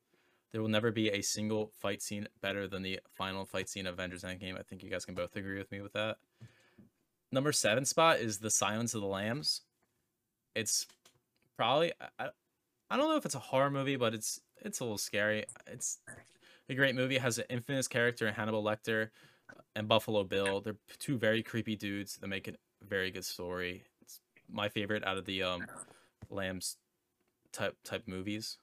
[0.53, 3.94] There will never be a single fight scene better than the final fight scene of
[3.94, 4.59] Avengers Endgame.
[4.59, 6.16] I think you guys can both agree with me with that.
[7.30, 9.61] Number seven spot is The Silence of the Lambs.
[10.55, 10.86] It's
[11.57, 12.28] probably I,
[12.90, 15.44] I- don't know if it's a horror movie, but it's it's a little scary.
[15.66, 15.99] It's
[16.68, 17.16] a great movie.
[17.16, 19.11] It has an infamous character Hannibal Lecter
[19.76, 20.61] and Buffalo Bill.
[20.61, 22.53] They're two very creepy dudes that make a
[22.86, 23.84] very good story.
[24.03, 24.20] It's
[24.51, 25.66] my favorite out of the um
[26.30, 26.76] Lambs
[27.53, 28.59] type type movies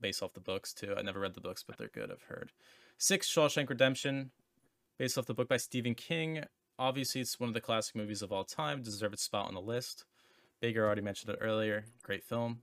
[0.00, 0.94] based off the books too.
[0.96, 2.10] I never read the books, but they're good.
[2.10, 2.52] I've heard.
[2.98, 4.30] Six Shawshank Redemption,
[4.98, 6.44] based off the book by Stephen King.
[6.78, 8.82] Obviously, it's one of the classic movies of all time.
[8.82, 10.04] Deserve its spot on the list.
[10.60, 11.84] Baker already mentioned it earlier.
[12.02, 12.60] Great film.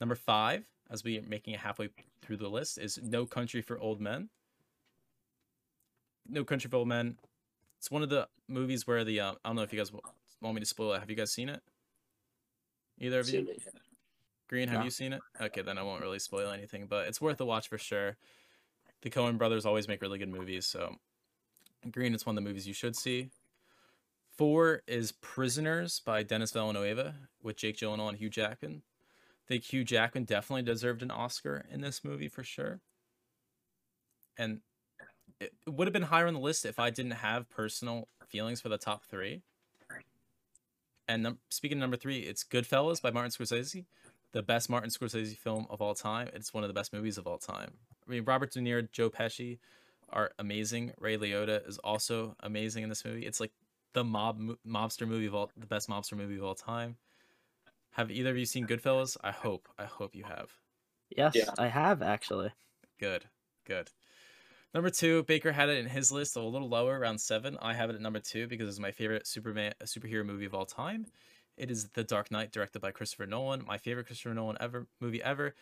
[0.00, 1.90] Number five, as we are making it halfway
[2.22, 4.30] through the list, is No Country for Old Men.
[6.28, 7.18] No Country for Old Men.
[7.78, 9.92] It's one of the movies where the uh, I don't know if you guys
[10.40, 11.00] want me to spoil it.
[11.00, 11.60] Have you guys seen it?
[12.98, 13.40] Either of you?
[13.40, 13.80] It, yeah.
[14.48, 14.84] Green, have No.
[14.84, 15.20] you seen it?
[15.40, 18.16] Okay, then I won't really spoil anything, but it's worth a watch for sure.
[19.02, 20.96] The Coen brothers always make really good movies, so
[21.90, 23.30] Green is one of the movies you should see.
[24.40, 28.80] Four is Prisoners by Dennis Villanueva with Jake Gyllenhaal and Hugh Jackman.
[28.80, 32.80] I think Hugh Jackman definitely deserved an Oscar in this movie for sure.
[34.38, 34.60] And
[35.38, 38.70] it would have been higher on the list if I didn't have personal feelings for
[38.70, 39.42] the top three.
[41.06, 43.84] And num- speaking of number three, it's Goodfellas by Martin Scorsese
[44.32, 46.30] the best Martin Scorsese film of all time.
[46.32, 47.72] It's one of the best movies of all time.
[48.06, 49.58] I mean, Robert De Niro, Joe Pesci
[50.08, 50.92] are amazing.
[50.98, 53.26] Ray Liotta is also amazing in this movie.
[53.26, 53.52] It's like
[53.92, 56.96] the mob mobster movie of all the best mobster movie of all time.
[57.92, 59.16] Have either of you seen Goodfellas?
[59.22, 59.68] I hope.
[59.78, 60.50] I hope you have.
[61.16, 61.50] Yes, Yeah.
[61.58, 62.52] I have actually.
[63.00, 63.24] Good.
[63.66, 63.90] Good.
[64.72, 67.58] Number two, Baker had it in his list a little lower, around seven.
[67.60, 70.64] I have it at number two because it's my favorite Superman superhero movie of all
[70.66, 71.06] time.
[71.56, 73.64] It is The Dark Knight, directed by Christopher Nolan.
[73.66, 75.54] My favorite Christopher Nolan ever movie ever.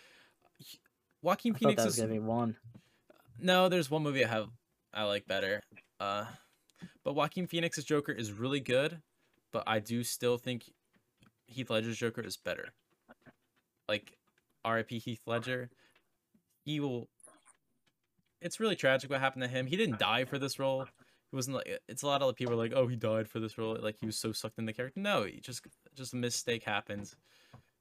[0.59, 0.79] He-
[1.23, 2.57] Joaquin I Phoenix that was is gonna be one.
[3.41, 3.69] no.
[3.71, 4.51] There's one movie I have
[4.93, 5.63] I like better.
[5.99, 6.27] Uh,
[7.05, 9.01] but Joaquin Phoenix's Joker is really good,
[9.53, 10.71] but I do still think
[11.47, 12.73] Heath Ledger's Joker is better.
[13.89, 14.19] Like
[14.65, 14.99] R.I.P.
[14.99, 15.71] Heath Ledger.
[16.65, 17.09] He will.
[18.41, 19.67] It's really tragic what happened to him.
[19.67, 20.85] He didn't die for this role.
[21.31, 21.81] He wasn't like.
[21.89, 23.77] It's a lot of people are like, oh, he died for this role.
[23.81, 25.01] Like he was so sucked in the character.
[25.01, 27.15] No, he just just a mistake happened,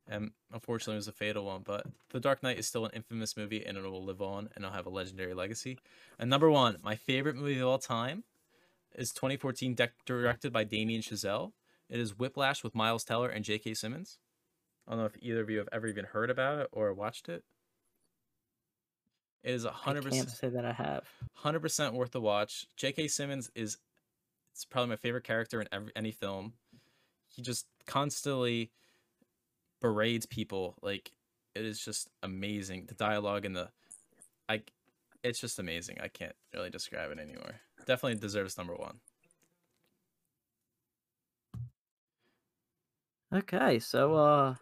[0.08, 1.62] and unfortunately, it was a fatal one.
[1.66, 4.64] But The Dark Knight is still an infamous movie, and it will live on, and
[4.64, 5.78] it'll have a legendary legacy.
[6.20, 8.24] And number one, my favorite movie of all time,
[8.98, 11.52] is 2014, dec directed by Damien Chazelle.
[11.90, 13.74] It is Whiplash with Miles Teller and J.K.
[13.76, 14.18] Simmons.
[14.88, 17.30] I don't know if either of you have ever even heard about it or watched
[17.30, 17.44] it.
[19.44, 21.04] It is a I hundred can't percent, say that I have.
[21.34, 22.66] hundred percent worth the watch.
[22.76, 23.08] J.K.
[23.08, 23.78] Simmons is,
[24.54, 26.54] it's probably my favorite character in every any film.
[27.30, 28.72] He just constantly
[29.80, 30.76] berates people.
[30.82, 31.12] Like
[31.56, 32.86] it is just amazing.
[32.88, 33.70] The dialogue and the,
[34.50, 34.62] I,
[35.24, 35.98] it's just amazing.
[36.02, 37.62] I can't really describe it anymore.
[37.88, 39.00] Definitely deserves number one.
[43.34, 44.56] Okay, so uh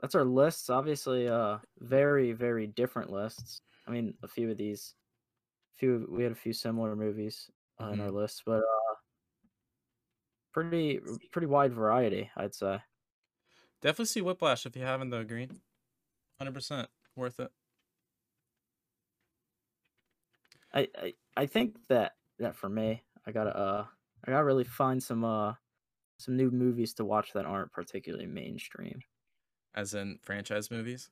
[0.00, 0.70] that's our lists.
[0.70, 3.62] Obviously, uh very, very different lists.
[3.86, 4.94] I mean, a few of these
[5.76, 7.50] few we had a few similar movies
[7.80, 8.94] uh, in our list, but uh
[10.52, 11.00] pretty
[11.32, 12.80] pretty wide variety, I'd say.
[13.80, 15.62] Definitely see Whiplash if you haven't though, Green.
[16.38, 17.52] Hundred percent worth it.
[20.72, 23.86] I, I I think that that for me, I gotta uh
[24.26, 25.54] I gotta really find some uh
[26.18, 29.00] some new movies to watch that aren't particularly mainstream.
[29.74, 31.10] As in franchise movies.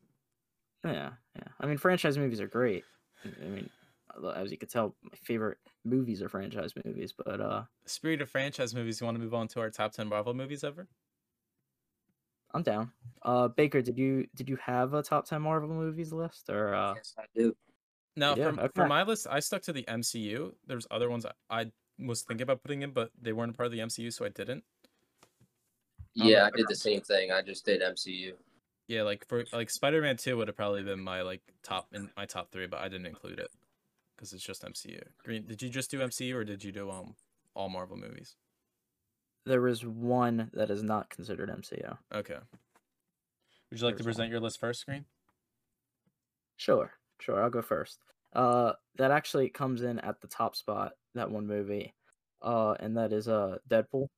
[0.84, 1.48] Yeah, yeah.
[1.60, 2.84] I mean, franchise movies are great.
[3.24, 3.70] I- I mean,
[4.34, 7.12] as you can tell, my favorite movies are franchise movies.
[7.12, 9.00] But uh, Spirit of franchise movies.
[9.00, 10.88] You want to move on to our top ten Marvel movies ever?
[12.52, 12.92] I'm down.
[13.22, 16.94] Uh, Baker, did you did you have a top ten Marvel movies list or uh?
[16.94, 17.56] Yes, I do.
[18.16, 18.72] Now, Yeah, for, okay.
[18.74, 20.52] for my list, I stuck to the MCU.
[20.66, 21.66] There's other ones I, I
[21.98, 24.64] was thinking about putting in, but they weren't part of the MCU, so I didn't.
[26.14, 27.32] Yeah, I did the same thing.
[27.32, 28.34] I just did MCU.
[28.86, 32.26] Yeah, like for like Spider-Man Two would have probably been my like top in my
[32.26, 33.50] top three, but I didn't include it
[34.14, 35.02] because it's just MCU.
[35.24, 37.14] Green, did you just do MCU or did you do um
[37.54, 38.36] all Marvel movies?
[39.46, 41.96] There is one that is not considered MCU.
[42.14, 42.36] Okay.
[43.70, 44.30] Would you like to present one.
[44.30, 45.04] your list first, Green?
[46.56, 46.92] Sure,
[47.24, 47.42] sure.
[47.42, 48.00] I'll go first.
[48.32, 50.94] Uh, that actually comes in at the top spot.
[51.14, 51.94] That one movie,
[52.42, 54.08] uh, and that is uh Deadpool.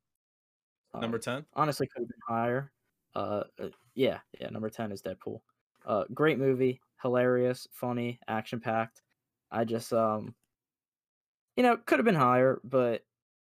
[1.00, 1.46] Number Um, ten.
[1.54, 2.72] honestly could have been higher.
[3.14, 4.48] Uh, uh, yeah, yeah.
[4.50, 5.40] Number ten is Deadpool.
[5.84, 9.02] Uh, great movie, hilarious, funny, action packed.
[9.50, 10.34] I just um,
[11.56, 13.02] you know, could have been higher, but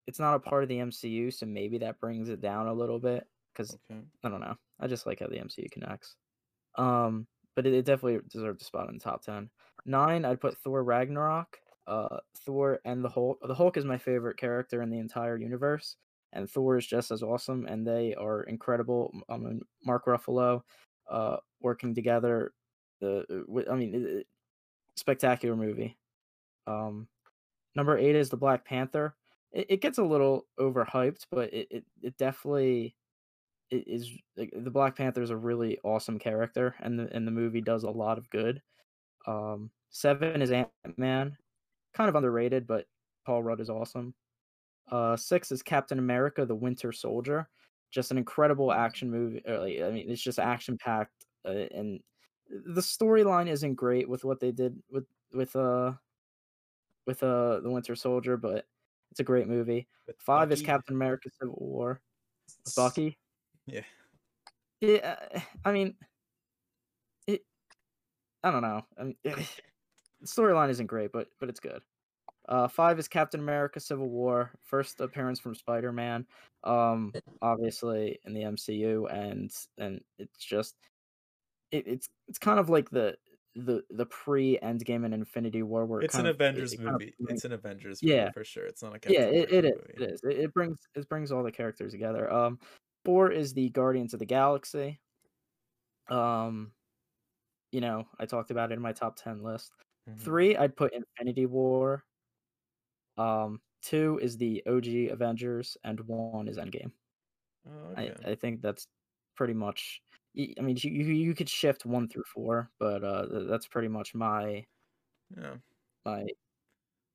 [0.07, 2.99] it's not a part of the MCU, so maybe that brings it down a little
[2.99, 3.27] bit.
[3.53, 4.05] Because Okay.
[4.23, 6.15] I don't know, I just like how the MCU connects.
[6.75, 9.49] Um, but it, it definitely deserved a spot in the top ten.
[9.85, 11.59] Nine, I'd put Thor Ragnarok.
[11.87, 13.39] Uh, Thor and the Hulk.
[13.47, 15.97] The Hulk is my favorite character in the entire universe
[16.33, 19.09] and Thor is just as awesome, and they are incredible.
[19.13, 20.61] M- I mean, Mark Ruffalo,
[21.09, 22.53] uh, working together.
[22.99, 24.27] The uh, I mean, it- it-
[24.97, 25.97] spectacular movie.
[26.67, 27.07] Um,
[27.75, 29.15] number eight is the Black Panther.
[29.51, 33.04] It, it gets a little overhyped, but it it, it definitely it
[33.71, 37.61] is like, the Black Panther is a really awesome character, and the and the movie
[37.61, 38.61] does a lot of good.
[39.27, 41.37] Um, seven is Ant Man,
[41.93, 42.85] kind of underrated, but
[43.25, 44.13] Paul Rudd is awesome.
[44.91, 47.49] Uh, six is Captain America: The Winter Soldier.
[47.91, 49.41] Just an incredible action movie.
[49.47, 51.99] like, I mean, it's just action packed, uh, and
[52.49, 55.93] the storyline isn't great with what they did with with uh
[57.07, 58.65] with uh the Winter Soldier, but
[59.11, 59.87] it's a great movie.
[60.07, 62.01] With Five is Captain America: Civil War.
[62.75, 63.17] Bucky.
[63.67, 63.81] Yeah.
[64.81, 65.15] Yeah,
[65.63, 65.95] I mean,
[67.27, 67.41] it.
[68.43, 68.85] I don't know.
[68.99, 69.47] I mean, the
[70.25, 71.81] storyline isn't great, but but it's good.
[72.47, 76.27] Uh, five is Captain America: Civil War, first appearance from Spider Man.
[76.63, 80.75] Um, obviously in the MCU, and and it's just,
[81.71, 83.17] it, it's it's kind of like the
[83.55, 86.77] the the pre Endgame and Infinity War, where it It's an of- it- Avengers it
[86.77, 87.15] kind of movie.
[87.29, 88.31] It's an Avengers movie Yeah.
[88.31, 88.65] for sure.
[88.65, 89.73] It's not a Captain yeah, it, it America is.
[89.87, 89.93] movie.
[90.03, 90.21] It is.
[90.23, 92.31] It, it brings it brings all the characters together.
[92.31, 92.59] Um,
[93.05, 94.99] four is the Guardians of the Galaxy.
[96.09, 96.73] Um,
[97.71, 99.71] you know, I talked about it in my top ten list.
[100.09, 100.19] Mhm.
[100.19, 102.03] Three, I'd put Infinity War.
[103.17, 106.91] Um, two is the OG Avengers, and one is Endgame.
[107.67, 108.13] Oh, okay.
[108.25, 108.87] I, I think that's
[109.35, 110.01] pretty much.
[110.37, 114.65] I mean, you you could shift one through four, but uh, that's pretty much my
[115.37, 115.55] yeah.
[116.05, 116.25] my.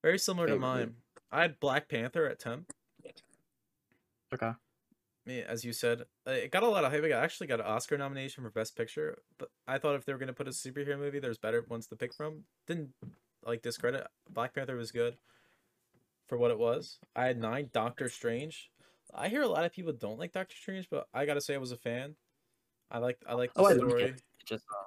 [0.02, 0.86] Very similar to favorite movie.
[0.86, 0.96] mine.
[1.30, 2.66] I had Black Panther at ten.
[4.32, 4.52] Okay.
[5.26, 7.04] Me, as you said, uh, it got a lot of hype.
[7.04, 9.22] It actually got an Oscar nomination for Best Picture.
[9.38, 11.96] But I thought if they were gonna put a superhero movie, there's better ones to
[11.96, 12.46] pick from.
[12.66, 12.94] Didn't
[13.42, 14.06] like discredit.
[14.28, 15.18] Black Panther was good
[16.28, 17.00] for what it was.
[17.14, 17.70] I had nine.
[17.72, 18.70] Doctor Strange.
[19.12, 21.58] I hear a lot of people don't like Doctor Strange, but I gotta say I
[21.58, 22.16] was a fan.
[22.90, 24.10] I like I like the Oh, I like story.
[24.10, 24.12] it.
[24.40, 24.64] It just.
[24.70, 24.84] Uh,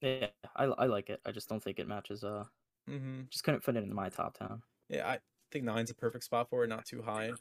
[0.00, 1.20] yeah, I I like it.
[1.24, 2.24] I just don't think it matches.
[2.24, 2.44] Uh,
[2.86, 4.62] hmm just couldn't fit it into my top ten.
[4.88, 7.38] Yeah, I think nine's a perfect spot for it, not too high.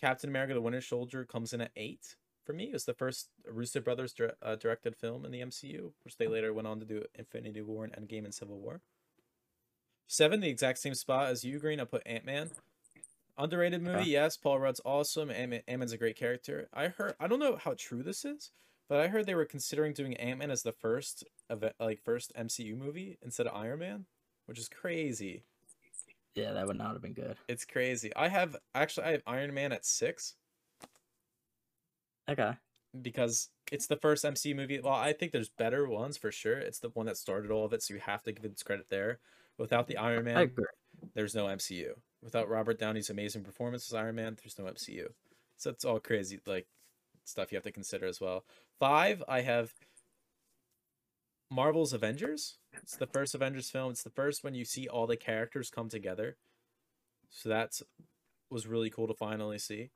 [0.00, 2.16] Captain America: The Winter Soldier comes in at eight.
[2.44, 5.92] For me, it was the first Russo Brothers dir- uh, directed film in the MCU,
[6.04, 8.80] which they later went on to do Infinity War and Endgame and Civil War.
[10.06, 11.78] Seven, the exact same spot as you, Green.
[11.78, 12.50] I put Ant Man.
[13.38, 14.36] Underrated movie, yes.
[14.36, 15.30] Paul Rudd's awesome.
[15.30, 16.68] Ant Man's a great character.
[16.74, 18.50] I heard, I don't know how true this is,
[18.88, 22.32] but I heard they were considering doing Ant Man as the first, event, like first
[22.34, 24.06] MCU movie instead of Iron Man,
[24.46, 25.44] which is crazy.
[26.34, 27.36] Yeah, that would not have been good.
[27.48, 28.14] It's crazy.
[28.14, 30.36] I have actually I have Iron Man at six
[32.28, 32.52] Okay.
[33.02, 34.80] because it's the first MCU movie.
[34.80, 36.58] Well, I think there's better ones for sure.
[36.58, 38.86] It's the one that started all of it, so you have to give it credit
[38.88, 39.18] there.
[39.58, 40.52] Without the Iron Man,
[41.14, 41.92] there's no MCU.
[42.22, 45.08] Without Robert Downey's amazing performance as Iron Man, there's no MCU.
[45.56, 46.66] So it's all crazy like
[47.24, 48.44] stuff you have to consider as well.
[48.78, 49.74] Five, I have
[51.50, 52.56] Marvel's Avengers.
[52.82, 53.90] It's the first Avengers film.
[53.90, 56.36] It's the first when you see all the characters come together.
[57.30, 57.82] So that's
[58.50, 59.90] was really cool to finally see.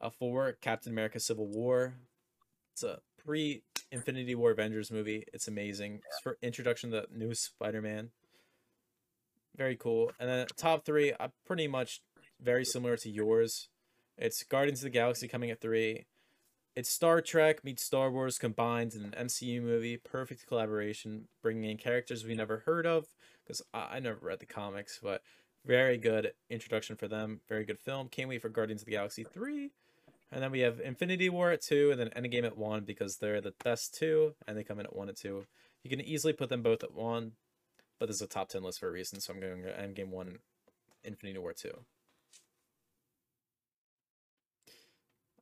[0.00, 1.94] A four, Captain America: Civil War.
[2.72, 5.24] It's a pre Infinity War Avengers movie.
[5.32, 6.00] It's amazing.
[6.06, 8.10] It's for introduction to the new Spider Man.
[9.56, 10.12] Very cool.
[10.18, 12.00] And then top three, uh, pretty much
[12.40, 13.68] very similar to yours.
[14.16, 16.06] It's Guardians of the Galaxy coming at three.
[16.76, 19.96] It's Star Trek meets Star Wars combined in an MCU movie.
[19.96, 23.06] Perfect collaboration, bringing in characters we never heard of
[23.44, 25.22] because I, I never read the comics, but
[25.66, 27.40] very good introduction for them.
[27.48, 28.08] Very good film.
[28.08, 29.72] Can't wait for Guardians of the Galaxy 3.
[30.32, 33.40] And then we have Infinity War at 2 and then Endgame at 1 because they're
[33.40, 35.44] the best two and they come in at 1 and 2.
[35.82, 37.32] You can easily put them both at 1.
[37.98, 39.20] but this is a top ten list for a reason.
[39.20, 40.38] So I'm going to Endgame one,
[41.04, 41.84] Infinity War two.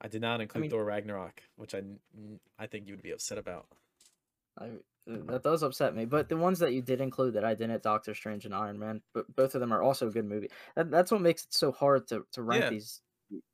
[0.00, 1.82] I did not include mean- Thor Ragnarok, which I
[2.58, 3.66] I think you would be upset about.
[4.58, 4.66] I,
[5.10, 6.04] uh, that does upset me.
[6.04, 9.00] But the ones that you did include that I didn't, Doctor Strange and Iron Man,
[9.14, 10.50] but both of them are also good movie.
[10.76, 12.70] That, that's what makes it so hard to, to rank Yeah.
[12.70, 13.00] these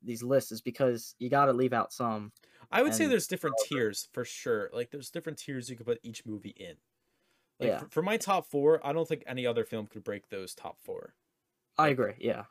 [0.01, 2.31] these lists is because you got to leave out some.
[2.71, 4.69] I would say there's different tiers for sure.
[4.73, 6.75] Like there's different tiers you could put each movie in.
[7.59, 7.79] Like Yeah.
[7.79, 10.79] for, for my top four, I don't think any other film could break those top
[10.81, 11.13] four.
[11.77, 12.13] I agree.
[12.19, 12.45] Yeah.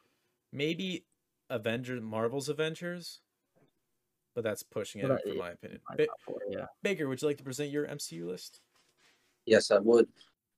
[0.53, 1.07] Maybe
[1.51, 3.20] Avengers, Marvel's Avengers,
[4.35, 5.80] but that's pushing it But I- for my opinion.
[5.89, 6.66] my Ba- four, yeah.
[6.82, 8.61] Baker, would you like to present your MCU list?
[9.47, 10.09] Yes, I would.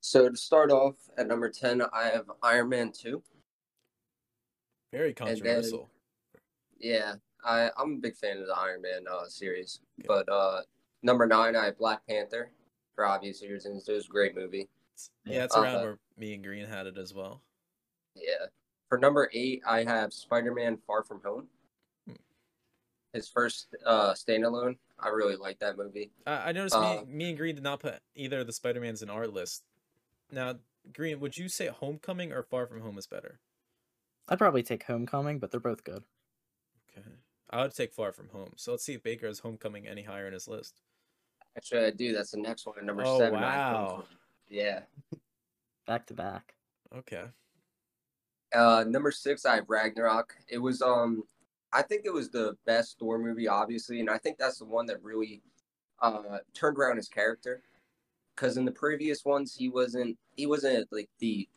[0.01, 3.23] So to start off at number ten, I have Iron Man two.
[4.91, 5.89] Very then- controversial.
[6.79, 9.81] Yeah, I I'm a big fan of the Iron Man uh, series.
[9.99, 10.07] Okay.
[10.07, 10.61] But uh,
[11.03, 12.51] number nine, I have Black Panther
[12.95, 13.87] for obvious reasons.
[13.89, 14.69] It was a great movie.
[15.25, 15.37] Yeah.
[15.37, 17.41] yeah, it's Uh, around where me and Green had it as well.
[18.15, 18.45] Yeah.
[18.89, 21.47] For number eight, I have Spider Man Far From Home.
[23.17, 24.77] His first uh, standalone.
[24.99, 26.11] I really like that movie.
[26.27, 28.79] I, I noticed Uh, me, me and Green did not put either of the Spider
[28.79, 29.63] Mans in our list.
[30.31, 30.53] Now,
[30.93, 33.39] Green, would you say Homecoming or Far From Home is better?
[34.29, 36.03] I'd probably take Homecoming, but they're both good.
[36.91, 37.07] Okay,
[37.49, 38.51] I would take Far From Home.
[38.55, 40.79] So let's see if Baker has Homecoming any higher in his list.
[41.55, 42.13] Actually, I do.
[42.13, 42.85] That's the next one.
[42.85, 43.39] Number Oh, seven.
[43.43, 44.03] I wow.
[44.47, 44.81] Yeah.
[45.87, 46.53] Back to back.
[46.95, 47.23] Okay.
[48.53, 50.35] Uh, number six, I have Ragnarok.
[50.47, 51.23] It was um,
[51.73, 54.85] I think it was the best Thor movie, obviously, and I think that's the one
[54.87, 55.41] that really
[56.01, 57.61] uh turned around his character.
[58.35, 61.47] Because in the previous ones, he wasn't he wasn't like the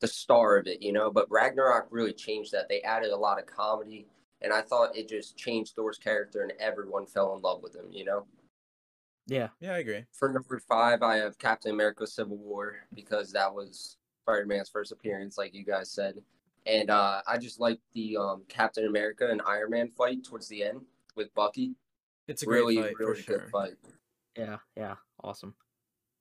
[0.00, 1.10] the star of it, you know.
[1.10, 2.68] But Ragnarok really changed that.
[2.68, 4.06] They added a lot of comedy,
[4.40, 7.86] and I thought it just changed Thor's character, and everyone fell in love with him,
[7.90, 8.24] you know.
[9.26, 9.48] Yeah.
[9.60, 10.04] Yeah, I agree.
[10.12, 15.36] For number five, I have Captain America: Civil War because that was Spider-Man's first appearance,
[15.38, 16.16] like you guys said,
[16.66, 20.62] and uh, I just like the um, Captain America and Iron Man fight towards the
[20.64, 20.80] end
[21.16, 21.74] with Bucky.
[22.28, 23.38] It's a great really, fight really for sure.
[23.38, 23.74] good fight.
[24.36, 24.58] Yeah.
[24.76, 24.94] Yeah.
[25.24, 25.54] Awesome.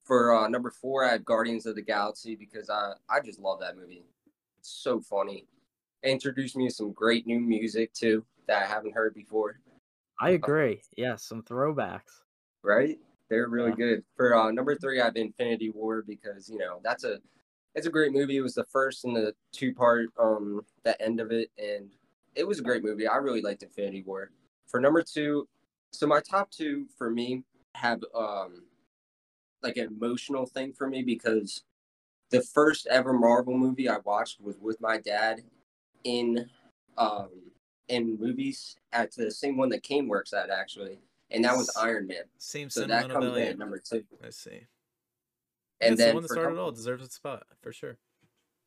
[0.03, 3.59] For uh, number four, I have Guardians of the Galaxy because I I just love
[3.59, 4.03] that movie.
[4.59, 5.45] It's so funny.
[6.01, 9.59] It introduced me to some great new music too that I haven't heard before.
[10.19, 10.81] I agree.
[10.97, 11.15] Yeah.
[11.15, 12.23] Some throwbacks.
[12.63, 12.97] right?
[13.29, 13.75] They're really Yeah.
[13.75, 14.03] good.
[14.15, 17.19] For uh, number three, I have Infinity War because you know that's a
[17.75, 18.37] it's a great movie.
[18.37, 21.89] It was the first in the two part um the end of it, and
[22.35, 23.07] it was a great movie.
[23.07, 24.31] I really liked Infinity War.
[24.67, 25.47] For number two,
[25.91, 27.43] so my top two for me
[27.75, 28.63] have um
[29.61, 31.63] like an emotional thing for me because
[32.29, 35.41] the first ever Marvel movie I watched was with my dad
[36.03, 36.49] in
[36.97, 37.29] um
[37.87, 40.99] in movies at the same one that Kane works at actually,
[41.31, 42.23] and that was Iron Man.
[42.37, 44.03] Same So that comes in at number two.
[44.25, 44.67] I see.
[45.81, 47.97] And And the then one that started it number- all deserves its spot for sure.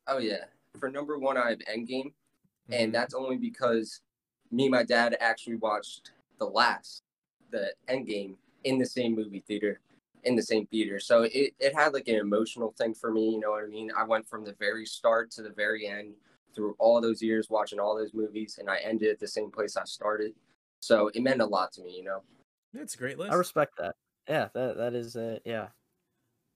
[0.07, 0.45] Oh yeah,
[0.79, 2.13] for number one I have Endgame,
[2.69, 2.71] Mhm.
[2.71, 4.01] and that's only because
[4.51, 7.03] me and my dad actually watched the last,
[7.51, 9.79] the Endgame in the same movie theater,
[10.23, 10.99] in the same theater.
[10.99, 13.29] So it it had like an emotional thing for me.
[13.31, 13.91] You know what I mean?
[13.95, 16.15] I went from the very start to the very end
[16.53, 19.75] through all those years watching all those movies, and I ended at the same place
[19.77, 20.35] I started.
[20.81, 21.95] So it meant a lot to me.
[21.97, 22.23] You know.
[22.73, 23.31] Yeah, it's a great list.
[23.31, 23.95] I respect that.
[24.27, 24.49] Yeah.
[24.53, 25.15] That that is.
[25.15, 25.69] Uh, yeah.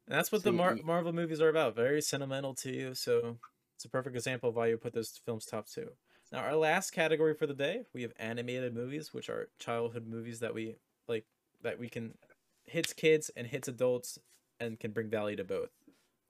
[0.07, 1.75] And that's what So the Mar- Marvel movies are about.
[1.75, 2.93] Very sentimental to you.
[2.93, 3.37] So
[3.75, 5.89] it's a perfect example of why you put those films top two.
[6.31, 10.39] Now, our last category for the day, we have animated movies, which are childhood movies
[10.39, 10.75] that we
[11.07, 11.25] like,
[11.63, 12.17] that we can
[12.65, 14.19] hits kids and hits adults,
[14.59, 15.69] and can bring value to both.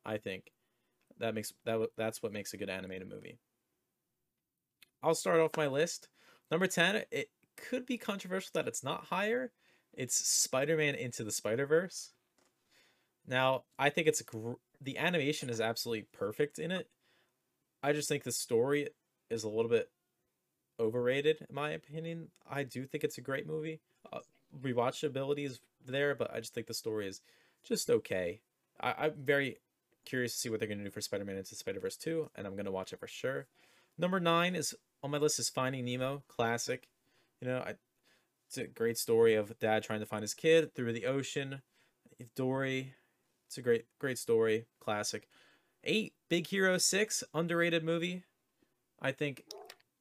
[0.05, 0.51] I think
[1.19, 3.39] that makes that that's what makes a good animated movie.
[5.01, 6.09] I'll start off my list.
[6.51, 7.03] Number ten.
[7.11, 9.51] It could be controversial that it's not higher.
[9.93, 12.11] It's Spider-Man Into the Spider-Verse.
[13.28, 16.89] Now, I think it's gr- the animation is absolutely perfect in it.
[17.84, 18.89] I just think the story
[19.30, 19.89] is a little bit
[20.80, 22.30] overrated in my opinion.
[22.49, 23.82] I do think it's a great movie.
[24.11, 24.19] Uh,
[24.61, 27.21] rewatchability is there, but I just think the story is
[27.63, 28.41] just okay.
[28.80, 29.57] I, I'm very
[30.05, 32.53] curious to see what they're going to do for Spider-Man into Spider-Verse 2, and I'm
[32.53, 33.47] going to watch it for sure.
[33.97, 36.88] Number 9 is on my list is Finding Nemo, classic.
[37.41, 37.75] You know, I,
[38.47, 41.61] it's a great story of dad trying to find his kid through the ocean.
[42.36, 42.93] Dory,
[43.48, 45.28] it's a great, great story, classic.
[45.84, 48.24] Eight, Big Hero Six, underrated movie.
[49.02, 49.43] I think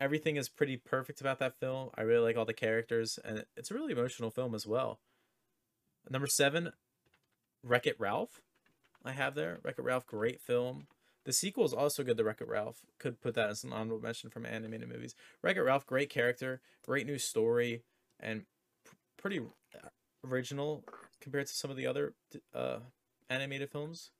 [0.01, 1.90] everything is pretty perfect about that film.
[1.94, 4.99] I really like all the characters, and it's a really emotional film as well.
[6.11, 6.72] Number seven,
[7.62, 8.40] Wreck It Ralph.
[9.05, 10.88] I have there Wreck It Ralph, great film.
[11.24, 12.82] The sequel is also good to Wreck It Ralph.
[12.99, 15.14] Could put that as an honorable mention from animated movies.
[15.42, 17.82] Wreck It Ralph, great character, great new story,
[18.18, 18.44] and
[19.16, 19.40] pretty
[20.24, 20.84] original
[21.20, 22.14] compared to some of the other
[22.55, 22.78] uh,
[23.28, 24.10] animated films.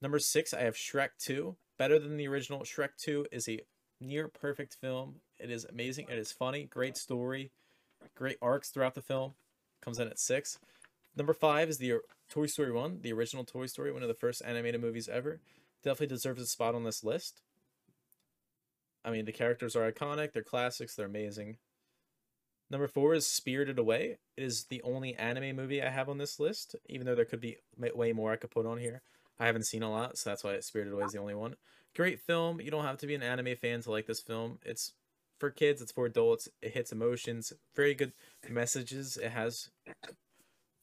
[0.00, 1.56] Number six, I have Shrek 2.
[1.78, 2.60] Better than the original.
[2.60, 3.60] Shrek 2 is a
[4.00, 5.16] near perfect film.
[5.38, 6.06] It is amazing.
[6.10, 6.64] It is funny.
[6.64, 7.50] Great story.
[8.14, 9.34] Great arcs throughout the film.
[9.80, 10.58] Comes in at six.
[11.16, 11.94] Number five is the
[12.28, 15.40] Toy Story 1, the original Toy Story, one of the first animated movies ever.
[15.82, 17.42] Definitely deserves a spot on this list.
[19.04, 21.56] I mean, the characters are iconic, they're classics, they're amazing.
[22.70, 24.18] Number four is Spirited Away.
[24.36, 27.40] It is the only anime movie I have on this list, even though there could
[27.40, 29.02] be way more I could put on here.
[29.40, 31.56] I haven't seen a lot, so that's why Spirited Away is the only one.
[31.96, 32.60] Great film.
[32.60, 34.58] You don't have to be an anime fan to like this film.
[34.64, 34.92] It's
[35.38, 36.48] for kids, it's for adults.
[36.60, 37.52] It hits emotions.
[37.74, 38.12] Very good
[38.48, 39.70] messages it has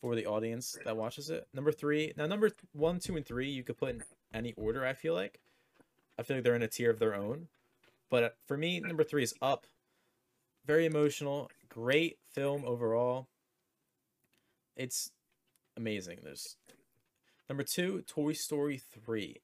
[0.01, 1.47] for the audience that watches it.
[1.53, 2.13] Number three.
[2.17, 5.39] Now, number one, two, and three, you could put in any order, I feel like.
[6.17, 7.47] I feel like they're in a tier of their own.
[8.09, 9.65] But uh, for me, number three is Up.
[10.65, 11.49] Very emotional.
[11.69, 13.27] Great film overall.
[14.75, 15.11] It's
[15.77, 16.19] amazing.
[16.23, 16.57] There's
[17.49, 19.37] number two, Toy Story 3.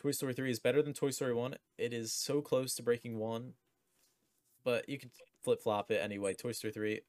[0.00, 1.54] Toy Story 3 is better than Toy Story 1.
[1.78, 3.54] It is so close to breaking 1.
[4.64, 5.10] But you could
[5.42, 6.34] flip flop it anyway.
[6.34, 7.00] Toy Story 3.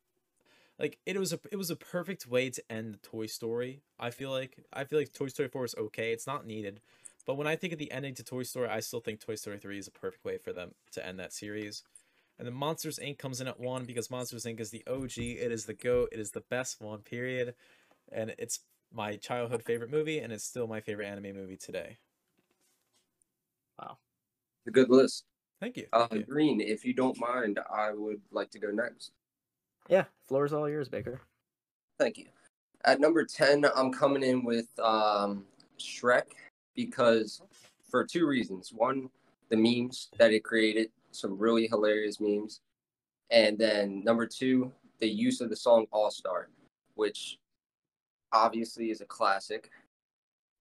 [0.77, 3.81] Like it was a it was a perfect way to end the Toy Story.
[3.99, 6.11] I feel like I feel like Toy Story 4 is okay.
[6.11, 6.81] It's not needed.
[7.25, 9.57] But when I think of the ending to Toy Story, I still think Toy Story
[9.57, 11.83] 3 is a perfect way for them to end that series.
[12.37, 13.17] And then Monsters Inc.
[13.17, 14.59] comes in at one because Monsters Inc.
[14.59, 15.17] is the OG.
[15.17, 16.09] It is the GOAT.
[16.11, 17.55] It is the best one, period.
[18.11, 18.59] And it's
[18.93, 21.97] my childhood favorite movie, and it's still my favorite anime movie today.
[23.79, 23.97] Wow.
[24.67, 25.23] A good list.
[25.59, 25.87] Thank you.
[25.93, 26.33] Uh, Thank you.
[26.33, 29.11] Green, if you don't mind, I would like to go next.
[29.87, 31.21] Yeah, floor's all yours, Baker.
[31.99, 32.25] Thank you.
[32.83, 35.45] At number 10, I'm coming in with um,
[35.79, 36.23] Shrek
[36.75, 37.41] because
[37.89, 38.71] for two reasons.
[38.73, 39.09] One,
[39.49, 42.61] the memes that it created, some really hilarious memes.
[43.31, 46.49] And then number two, the use of the song All Star,
[46.95, 47.37] which
[48.31, 49.71] obviously is a classic.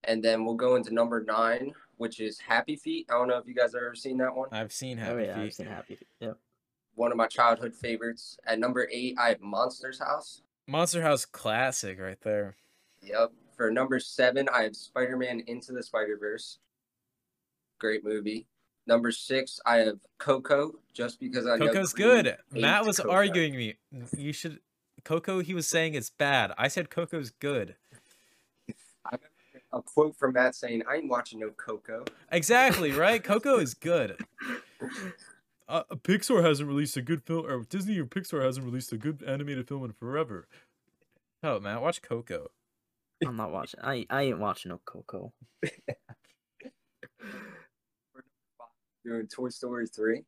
[0.04, 3.06] And then we'll go into number nine, which is Happy Feet.
[3.10, 4.48] I don't know if you guys have ever seen that one.
[4.52, 5.54] I've seen oh Happy yeah, I've Feet.
[5.54, 5.96] seen Happy.
[5.96, 6.08] Feet.
[6.20, 6.38] Yep.
[6.94, 8.36] One of my childhood favorites.
[8.46, 10.42] At number eight, I have Monsters House.
[10.66, 12.56] Monster House classic right there.
[13.02, 13.32] Yep.
[13.56, 16.58] For number seven, I have Spider Man Into the Spider Verse.
[17.78, 18.46] Great movie.
[18.86, 22.36] Number six, I have Coco, just because I know Coco's good.
[22.52, 23.10] Matt was Coco.
[23.10, 23.74] arguing me.
[24.16, 24.60] You should
[25.04, 26.52] Coco, he was saying it's bad.
[26.58, 27.76] I said Coco's good.
[29.72, 33.22] A quote from Matt saying, "I ain't watching no Coco." Exactly, right?
[33.22, 34.18] Coco is good.
[35.66, 39.22] Uh, Pixar hasn't released a good film, or Disney or Pixar hasn't released a good
[39.26, 40.46] animated film in forever.
[41.42, 42.50] Oh, Matt, watch Coco.
[43.26, 43.80] I'm not watching.
[43.82, 45.32] I I ain't watching no Coco.
[49.04, 50.22] Doing Toy Story three.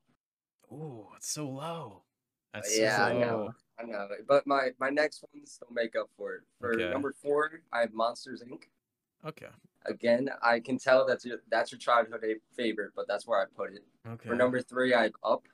[0.72, 2.02] Ooh, it's so low.
[2.52, 3.54] That's so Yeah, I know.
[3.78, 6.42] I know, but my my next ones still make up for it.
[6.60, 6.90] For Okay.
[6.90, 8.64] number four, I have Monsters Inc.
[9.24, 9.46] Okay.
[9.84, 13.44] Again, I can tell that's your that's your childhood a- favorite, but that's where I
[13.54, 13.84] put it.
[14.08, 14.28] Okay.
[14.28, 15.44] For number three, I have Up.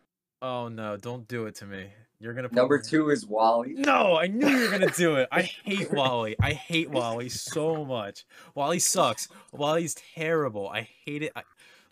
[0.41, 1.91] oh no, don't do it to me.
[2.21, 3.73] You're gonna put Number me- two is WALL-E.
[3.79, 5.29] No, I knew you were gonna do it.
[5.33, 6.37] I hate WALL-E.
[6.41, 8.25] I hate WALL-E so much.
[8.55, 9.27] WALL-E sucks.
[9.51, 10.69] WALL-E's terrible.
[10.69, 11.33] I hate it.
[11.35, 11.43] I,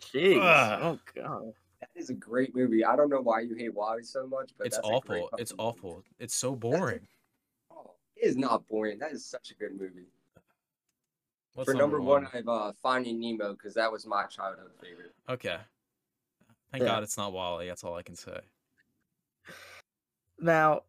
[0.01, 0.37] Jeez.
[0.41, 0.79] Ugh.
[0.83, 1.53] Oh god.
[1.79, 2.85] That is a great movie.
[2.85, 5.29] I don't know why you hate WALL-E so much, but it's that's a great awful.
[5.39, 5.61] It's movie.
[5.63, 6.03] awful.
[6.19, 7.07] It's so boring.
[7.71, 8.99] Oh, it is not boring.
[8.99, 10.05] That is such a good movie.
[11.53, 15.13] What's For number one, I have uh, Finding Nemo because that was my childhood favorite.
[15.27, 15.57] Okay.
[16.71, 16.89] Thank Yeah.
[16.89, 17.67] God it's not WALL-E.
[17.67, 18.39] That's all I can say.
[20.39, 20.81] Now,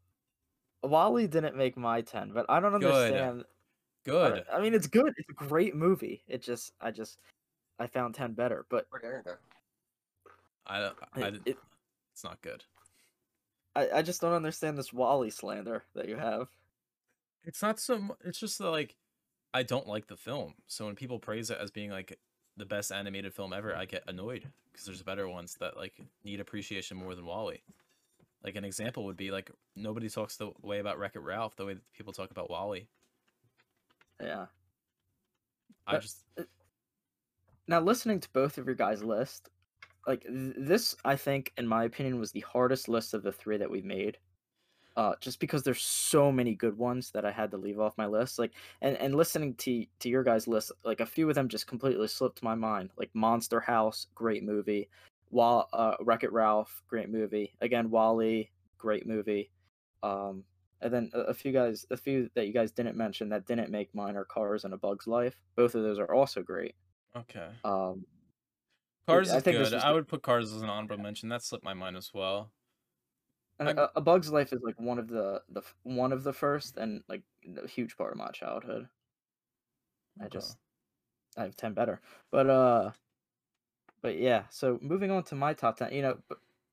[0.83, 3.41] WALL-E didn't make my ten, but I don't understand.
[3.41, 4.35] I Good.
[4.35, 5.13] don't- I mean, it's good.
[5.17, 6.23] It's a great movie.
[6.29, 7.19] It just, I just,
[7.83, 10.31] I found ten better, but Where there though?
[10.67, 11.59] I, don't- I, it, it,
[12.13, 12.63] it's not good.
[13.75, 16.47] I, I just don't understand this WALL-E slander that you have.
[17.45, 17.99] It's not so.
[17.99, 18.95] mu- It's just that, like
[19.53, 20.55] I don't like the film.
[20.69, 22.17] So when people praise it as being like
[22.57, 26.39] the best animated film ever, I get annoyed because there's better ones that like need
[26.39, 27.61] appreciation more than WALL-E.
[28.45, 31.65] Like an example would be like nobody talks the way about Wreck It Ralph the
[31.67, 32.87] way that people talk about WALL-E.
[34.23, 34.47] Yeah.
[35.89, 36.19] I But- just
[37.69, 39.49] Now, listening to both of your guys' list,
[40.07, 43.57] like th- this, I think, in my opinion, was the hardest list of the three
[43.57, 44.19] that we made.
[44.95, 48.07] Uh, just because there's so many good ones that I had to leave off my
[48.07, 48.39] list.
[48.39, 48.53] Like,
[48.83, 52.09] and and listening to to your guys' list, like a few of them just completely
[52.09, 52.91] slipped my mind.
[52.99, 54.89] Like Monster House, great movie.
[55.31, 57.55] Wall, uh, Wreck It Ralph, great movie.
[57.63, 59.51] Again, WALL-E, great movie.
[60.03, 60.45] Um,
[60.83, 63.71] and then a, a few guys, a few that you guys didn't mention that didn't
[63.71, 65.41] make mine are Cars and A Bug's Life.
[65.57, 66.75] Both of those are also great.
[67.17, 67.49] Okay.
[67.65, 68.05] Um,
[69.07, 69.75] Cars I is think good.
[69.75, 71.29] I the- would put Cars as an honorable mention.
[71.29, 72.51] That slipped my mind as well.
[73.59, 76.77] and a, a Bug's Life is like one of the the one of the first
[76.79, 77.23] and like
[77.57, 78.89] a huge part of my childhood.
[80.21, 80.39] I Okay.
[80.39, 80.57] just
[81.37, 82.01] I have ten better.
[82.31, 82.91] But uh,
[84.03, 84.45] but yeah.
[84.51, 85.93] So moving on to my top ten.
[85.93, 86.19] You know,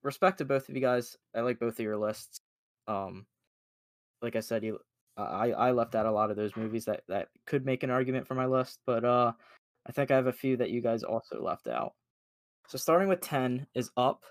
[0.04, 1.18] respect to both of you guys.
[1.36, 2.42] I like both of your lists.
[2.88, 3.26] Um,
[4.22, 4.80] like I said, you
[5.18, 8.28] I I left out a lot of those movies that that could make an argument
[8.28, 9.34] for my list, but uh,
[9.90, 11.94] I think I have a few that you guys also left out.
[12.68, 14.24] So starting with ten is Up.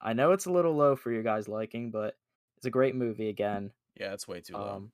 [0.00, 2.16] I know it's a little low for your guys' liking, but
[2.56, 3.70] it's a great movie again.
[3.98, 4.68] Yeah, it's way too low.
[4.68, 4.90] Um,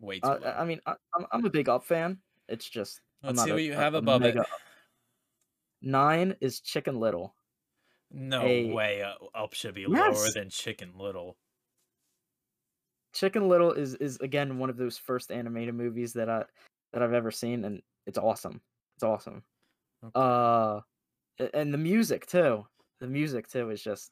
[0.00, 0.54] way too uh, low.
[0.58, 2.18] I mean, I, I'm I'm a big Up fan.
[2.48, 4.38] It's just Let's see a- what you have above it.
[4.38, 4.46] Up.
[5.82, 7.34] Nine is Chicken Little.
[8.10, 9.02] No a- way.
[9.02, 11.36] Uh, Up should be lower than Chicken Little.
[13.12, 16.44] Chicken Little is is again one of those first animated movies that I
[16.94, 18.60] that I've ever seen, and it's awesome.
[18.96, 19.42] It's awesome.
[20.04, 20.12] Okay.
[20.14, 20.80] Uh,
[21.54, 22.66] and the music too.
[23.00, 24.10] The music too is just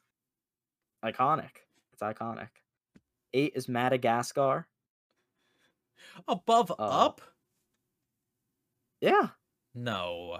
[1.03, 1.49] iconic.
[1.93, 2.49] It's iconic.
[3.33, 4.67] Eight is Madagascar.
[6.27, 7.21] above uh, Up?
[9.01, 9.29] Yeah,
[9.73, 10.39] No.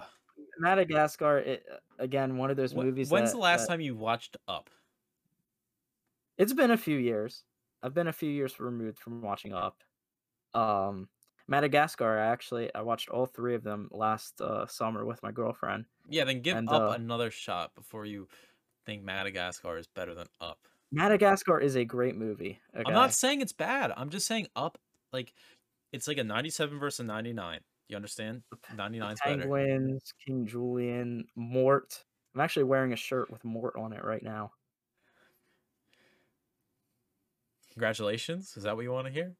[0.58, 1.38] Madagascar.
[1.38, 1.66] It,
[1.98, 3.10] again, one of those movies.
[3.10, 4.68] When's that- the last that- time you watched Up?
[6.38, 7.44] It's been a few years.
[7.82, 9.82] I've been a few years removed from watching Up.
[10.54, 11.08] Um,
[11.52, 12.18] Madagascar.
[12.18, 15.84] I actually I watched all three of them last uh, summer with my girlfriend.
[16.08, 18.26] Yeah, then give And, Up uh, another shot before you
[18.86, 20.58] think Madagascar is better than Up.
[20.90, 22.58] Madagascar is a great movie.
[22.74, 22.84] Okay?
[22.86, 23.92] I'm not saying it's bad.
[23.94, 24.78] I'm just saying Up,
[25.12, 25.34] like,
[25.92, 27.60] it's like a 97 versus 99.
[27.88, 28.42] You understand?
[28.74, 29.40] 99's better.
[29.40, 32.02] Penguins, King Julien, Mort.
[32.34, 34.52] I'm actually wearing a shirt with Mort on it right now.
[37.74, 38.54] Congratulations.
[38.56, 39.34] Is that what you want to hear?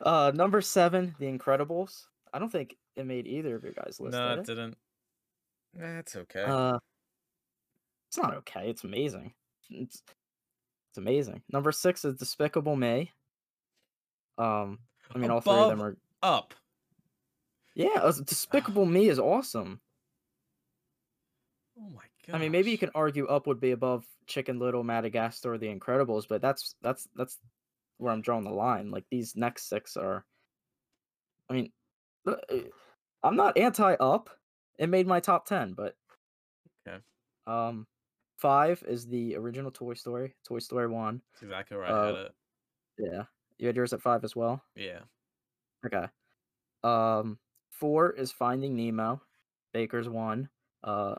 [0.00, 2.04] Uh, number seven, The Incredibles.
[2.32, 4.12] I don't think it made either of your guys' list.
[4.12, 4.46] no, did it it?
[4.46, 4.76] didn't.
[5.74, 6.44] That's okay.
[6.44, 6.78] Uh,
[8.08, 8.70] it's not okay.
[8.70, 9.32] It's amazing.
[9.70, 10.02] It's
[10.90, 11.42] it's amazing.
[11.52, 13.12] Number six is Despicable Me.
[14.38, 14.78] Um,
[15.14, 15.96] I mean, all three of them are.
[16.22, 16.54] Up.
[17.74, 19.80] Yeah, uh, Despicable Me is awesome.
[21.78, 22.36] Oh my god.
[22.36, 26.26] I mean, maybe you can argue Up would be above Chicken Little, Madagascar, The Incredibles,
[26.28, 27.38] but that's that's that's
[27.98, 28.90] where I'm drawing the line.
[28.90, 30.24] Like these next six are.
[31.50, 31.72] I mean,
[32.26, 32.58] uh, uh,
[33.22, 34.30] I'm not anti Up.
[34.78, 35.96] It made my top ten, but.
[36.86, 36.98] Okay.
[37.46, 37.86] Um,
[38.36, 41.20] five is the original Toy Story, Toy Story one.
[41.34, 42.34] That's exactly where I uh, had it.
[42.98, 43.22] Yeah,
[43.58, 44.62] you had yours at five as well.
[44.76, 45.00] Yeah.
[45.84, 46.06] Okay.
[46.84, 47.38] Um,
[47.70, 49.20] four is Finding Nemo,
[49.72, 50.48] Baker's one.
[50.84, 51.16] Uh,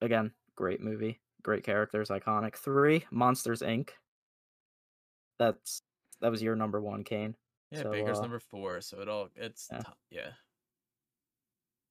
[0.00, 2.56] again, great movie, great characters, iconic.
[2.56, 3.90] Three, Monsters Inc.
[5.38, 5.82] That's
[6.20, 7.34] that was your number one, Kane.
[7.70, 9.82] Yeah, So, Baker's uh, number four, so it all it's yeah.
[10.10, 10.20] yeah.
[10.22, 10.30] yeah.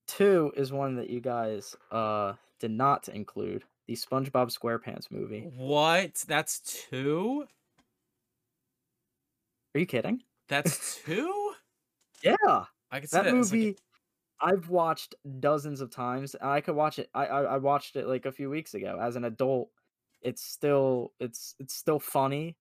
[0.07, 5.49] Two is one that you guys uh did not include, the SpongeBob SquarePants movie.
[5.55, 6.23] What?
[6.27, 7.45] That's two?
[9.75, 10.21] Are you kidding?
[10.47, 11.53] That's two?
[12.23, 12.65] Yeah.
[12.91, 13.77] I could see that that as, like, movie
[14.39, 18.25] I've watched dozens of times I could watch it I, I I watched it like
[18.25, 19.69] a few weeks ago as an adult
[20.21, 22.57] it's still it's it's still funny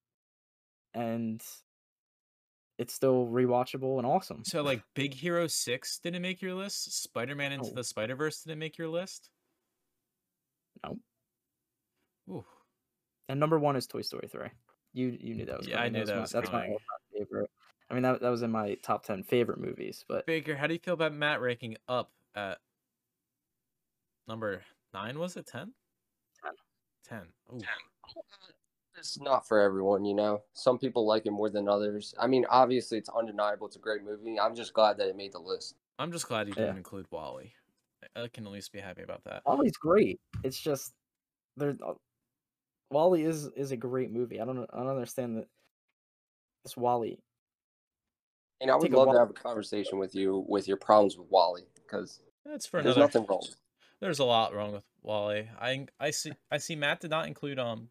[0.94, 1.42] and
[2.78, 7.02] it's still rewatchable and awesome so like Big Hero Six didn't make your list.
[7.02, 7.74] Spider Man into No.
[7.74, 9.30] the Spider Verse didn't make your list.
[10.84, 10.98] No.
[12.30, 12.44] Ooh.
[13.28, 14.48] and number one is Toy Story 3
[14.92, 16.78] you you knew that was Yeah, I knew was that my- was that's my all-time
[17.12, 17.50] favorite
[17.90, 20.72] I mean that, that was in my top 10 favorite movies but Baker, how do
[20.74, 22.58] you feel about Matt ranking up at
[24.26, 25.18] number nine?
[25.18, 25.72] Was it ten?
[26.42, 26.52] Ten.
[27.06, 27.26] Ten.
[27.52, 27.60] Ooh.
[28.96, 30.42] It's not for everyone, you know.
[30.52, 32.14] Some people like it more than others.
[32.18, 33.66] I mean, obviously, it's undeniable.
[33.66, 34.38] It's a great movie.
[34.38, 35.74] I'm just glad that it made the list.
[35.98, 37.52] I'm just glad you didn't include WALL-E.
[38.16, 39.42] I- I can at least be happy about that.
[39.46, 40.92] WALL-E's great it's just
[41.56, 41.76] there
[42.90, 45.48] WALL-E is is a great movie I don't I don't understand that
[46.64, 47.18] It's WALL-E
[48.60, 51.28] And I would Take love to have a conversation with you with your problems with
[51.30, 53.18] WALL-E because That's for there's another.
[53.20, 53.46] nothing wrong.
[54.00, 55.48] There's a lot wrong with WALL-E.
[55.58, 57.88] I I see I see Matt did not include um,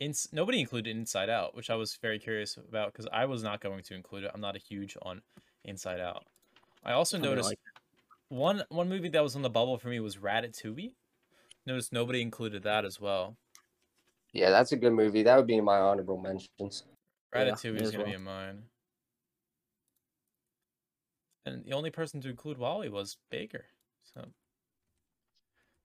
[0.00, 3.60] ins nobody included Inside Out, which I was very curious about because I was not
[3.60, 4.30] going to include it.
[4.34, 5.22] I'm not a huge on
[5.64, 6.24] Inside Out.
[6.84, 7.58] I also I noticed like
[8.28, 10.92] one one movie that was on the bubble for me was Ratatouille.
[11.66, 13.36] Noticed nobody included that as well.
[14.32, 15.22] Yeah, that's a good movie.
[15.22, 16.84] That would be in my honorable mentions.
[17.34, 18.18] Yeah, Ratatouille is gonna be well.
[18.18, 18.62] in mine.
[21.46, 23.66] And the only person to include WALL-E was Baker.
[24.14, 24.24] So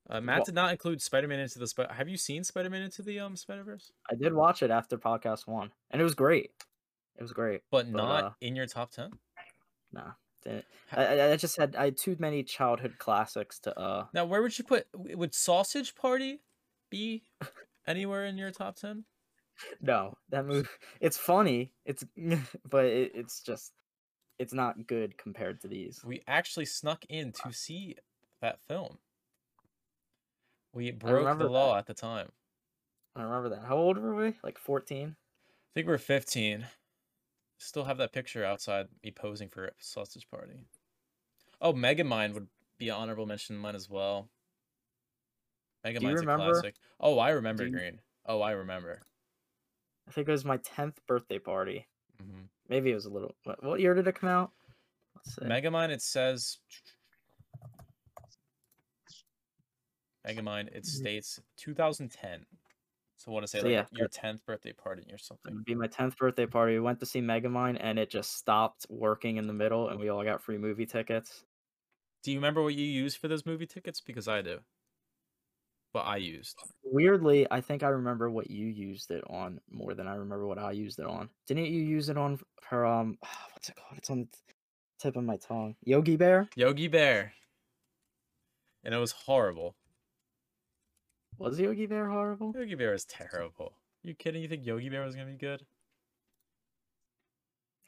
[0.10, 1.93] uh, Matt Wa- did not include Spider-Man into the Spider.
[1.93, 3.91] Have you seen Spider-Man into the um Spider-Verse?
[4.10, 6.51] I did watch it after podcast one, and it was great.
[7.18, 7.62] It was great.
[7.72, 9.12] But But, not uh, in your top ten.
[9.91, 10.12] Nah,
[10.91, 14.05] I I just had I had too many childhood classics to uh.
[14.14, 14.88] Now, where would you put?
[14.93, 16.41] Would Sausage Party
[16.89, 17.24] be
[17.88, 19.05] anywhere in your top ten?
[19.82, 20.70] No, that movie.
[21.01, 21.72] It's funny.
[21.86, 22.03] It's
[22.70, 23.74] but it, it's just
[24.39, 26.01] it's not good compared to these.
[26.03, 27.97] We actually snuck in to see
[28.41, 28.97] that film.
[30.74, 31.51] We broke the that.
[31.51, 32.30] law at the time.
[33.15, 33.63] I remember that.
[33.65, 34.34] How old were we?
[34.43, 35.07] Like 14?
[35.09, 35.13] I
[35.74, 36.65] think we we're 15.
[37.57, 40.65] Still have that picture outside me posing for a sausage party.
[41.61, 42.47] Oh, Megamind would
[42.78, 44.30] be an honorable mention mine as well.
[45.86, 46.76] Megamind's a classic.
[46.99, 47.99] Oh, I remember you- Green.
[48.26, 49.01] Oh, I remember.
[50.07, 51.88] I think it was my 10th birthday party.
[52.20, 53.36] hmm Maybe it was a little.
[53.45, 54.51] What, what year did it come out?
[55.15, 55.41] Let's see.
[55.41, 56.59] Megamind, it says.
[60.36, 60.86] Megamind, it Mhm.
[60.86, 62.45] states 2010.
[63.17, 65.51] So I want to say So like yeah, your 10th birthday party or something.
[65.51, 65.55] It something.
[65.55, 66.73] would be my 10th birthday party.
[66.73, 70.09] We went to see Megamind and it just stopped working in the middle and we
[70.09, 71.45] all got free movie tickets.
[72.23, 73.99] Do you remember what you used for those movie tickets?
[74.01, 74.63] Because I do.
[75.91, 76.63] What I used.
[76.84, 80.57] Weirdly, I think I remember what you used it on more than I remember what
[80.57, 81.30] I used it on.
[81.47, 83.17] Didn't you use it on her um
[83.53, 83.97] what's it called?
[83.97, 84.27] It's on the
[84.99, 85.75] tip of my tongue.
[85.84, 86.49] Yogi Bear?
[86.55, 87.34] Yogi Bear.
[88.84, 89.77] And it was horrible.
[91.39, 92.53] Was Yogi Bear horrible?
[92.55, 93.73] Yogi Bear is terrible.
[94.03, 94.41] You kidding?
[94.41, 95.65] You think Yogi Bear was gonna be good?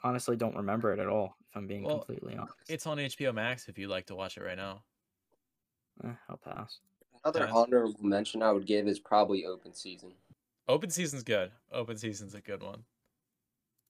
[0.04, 2.56] Honestly, don't remember it at all, if I'm being Well, completely honest.
[2.70, 4.84] It's on HBO Max if you'd like to watch it right now.
[6.04, 6.80] Eh, I'll pass.
[7.24, 7.52] Another Yes.
[7.54, 10.16] honorable mention I would give is probably Open Season.
[10.68, 11.52] Open Season's good.
[11.72, 12.84] Open Season's a good one.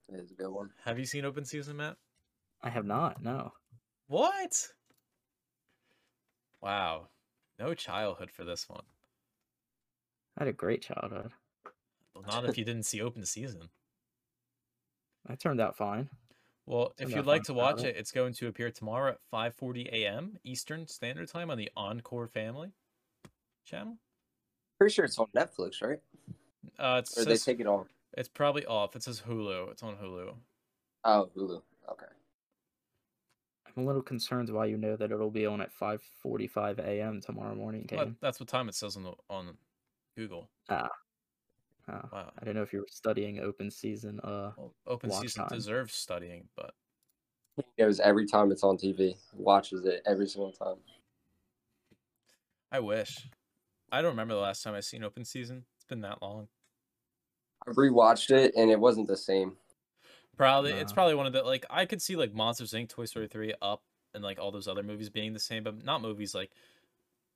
[0.09, 0.73] It is a good one.
[0.83, 1.97] Have you seen Open Season, Matt?
[2.61, 3.53] I have not, no.
[4.07, 4.67] What?
[6.59, 7.07] Wow.
[7.57, 8.83] No childhood for this one.
[10.37, 11.31] I had a great childhood.
[12.13, 13.69] Well, not if you didn't see Open Season.
[15.27, 16.09] I turned out fine.
[16.65, 20.37] Well, if you'd like to watch it, it's going to appear tomorrow at 5:40 a.m.
[20.43, 22.71] Eastern Standard Time on the Encore Family
[23.65, 23.97] channel.
[24.77, 25.99] Pretty sure it's on Netflix, right?
[26.79, 27.87] Uh, it's Or they take it off.
[28.17, 28.95] it's probably off.
[28.95, 29.71] It says Hulu.
[29.71, 30.33] It's on Hulu.
[31.03, 31.61] Oh, Hulu.
[31.91, 32.05] Okay.
[33.65, 37.21] I'm a little concerned why you know that it'll be on at 5:45 a.m.
[37.21, 37.87] tomorrow morning.
[37.91, 39.57] Well, that's what time it says on the, on
[40.15, 40.49] Google.
[40.69, 40.87] Oh,
[41.87, 42.31] Wow.
[42.39, 44.19] I don't know if you were studying open season.
[44.21, 45.57] Uh, Well, Open Season time.
[45.57, 46.73] deserves studying, but
[47.57, 49.17] He knows every time it's on TV.
[49.33, 50.77] Watches it every single time.
[52.71, 53.27] I wish.
[53.91, 55.65] I don't remember the last time I seen Open Season.
[55.75, 56.47] It's been that long.
[57.67, 59.57] I rewatched it and it wasn't the same.
[60.37, 63.27] Probably it's probably one of the like I could see like Monsters Inc., Toy Story
[63.27, 63.83] 3, Up,
[64.13, 66.51] and like all those other movies being the same, but not movies like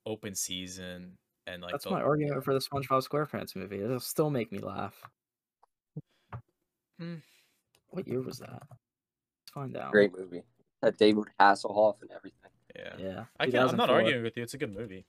[0.05, 1.17] Open Season
[1.48, 3.80] and like that's the, my argument for the SpongeBob SquarePants movie.
[3.80, 4.96] It'll still make me laugh.
[7.00, 7.16] Hmm.
[7.89, 8.64] What year was that?
[8.70, 9.91] Let's find out.
[9.91, 10.43] Great movie.
[10.82, 12.52] Had David Hasselhoff and everything.
[12.76, 12.93] yeah.
[12.98, 13.24] Yeah.
[13.39, 14.43] I can, I'm not arguing with you.
[14.43, 15.06] It's a good movie.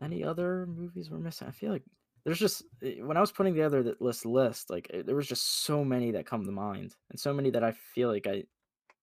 [0.00, 1.46] Any other movies we're missing?
[1.46, 1.84] I feel like
[2.24, 5.28] there's just eh, when I was putting together that list list, like eh, there was
[5.28, 8.44] just so many that come to mind, and so many that I feel like I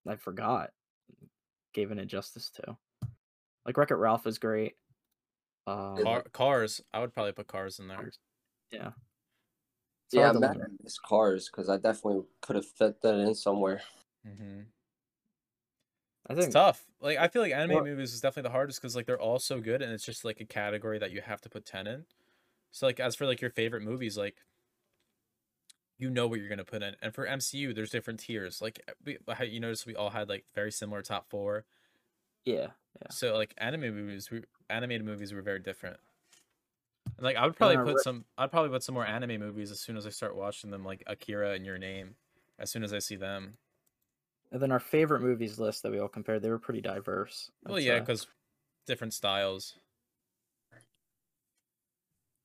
[0.07, 0.71] I forgot,
[1.73, 2.77] gave an injustice to.
[3.65, 4.73] Like Wreck It Ralph is great.
[5.67, 6.81] Um, Car, cars.
[6.93, 7.97] I would probably put Cars in there.
[7.97, 8.17] Cars.
[8.71, 8.91] yeah.
[10.11, 10.71] yeah, Sorry I to met limit.
[10.83, 13.81] Miss Cars because I definitely could have fit that in somewhere.
[14.27, 14.61] Mm-hmm.
[16.27, 16.83] I It's think tough.
[17.01, 19.39] Like I feel like anime Well- movies is definitely the hardest because like they're all
[19.39, 22.05] so good, and it's just like a category that you have to put ten in.
[22.71, 24.37] So like as for like your favorite movies, like
[25.99, 28.61] you know what you're gonna put in, and for MCU, there's different tiers.
[28.61, 29.17] Like uh, we,
[29.47, 31.65] you notice we all had like very similar top four.
[32.45, 32.67] yeah,
[33.11, 35.97] So like anime movies, we animated movies were very different.
[37.17, 39.81] And, like I would probably put some, I'd probably put some more anime movies as
[39.81, 42.15] soon as I start watching them, like Akira and Your Name.
[42.57, 43.57] As soon as I see them.
[44.51, 47.51] and then our favorite movies list that we all compared, they were pretty diverse.
[47.65, 48.27] Well, I'd yeah, because
[48.85, 49.75] different styles.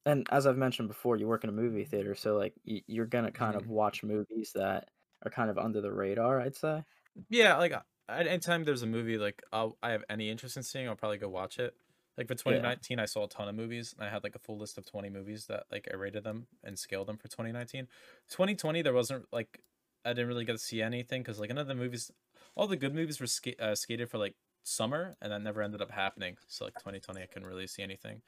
[0.07, 3.33] And as I've mentioned before, you work in a movie theater, so like you're gonna
[3.33, 3.69] kind of Mhm.
[3.69, 4.91] watch movies that
[5.25, 6.41] are kind of under the radar.
[6.41, 6.85] I'd say.
[7.29, 10.89] Yeah, like at anytime there's a movie like I'll, I have any interest in seeing,
[10.89, 11.75] I'll probably go watch it.
[12.17, 14.59] Like for 2019, I saw a ton of movies, and I had like a full
[14.59, 17.89] list of 20 movies that like I rated them and scaled them for 2019.
[18.31, 19.61] 2020, there wasn't like
[20.05, 22.11] I didn't really get to see anything because like none of the movies,
[22.57, 25.83] all the good movies were ska- uh, skated for like summer, and that never ended
[25.83, 26.37] up happening.
[26.49, 28.23] So like 2020, I couldn't really see anything,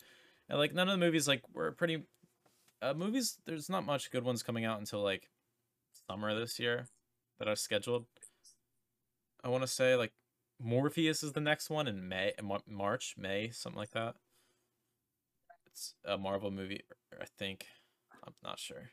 [0.48, 2.04] and like none of the movies like were pretty.
[2.82, 5.28] Uh, movies, there's not much good ones coming out until like
[6.08, 6.88] summer this year
[7.38, 8.06] that are scheduled.
[9.42, 10.12] I want to say like
[10.64, 14.14] Morbius is the next one in May, Mar- March, May, something like that.
[15.66, 16.82] It's a Marvel movie,
[17.20, 17.66] I think.
[18.26, 18.90] I'm not sure.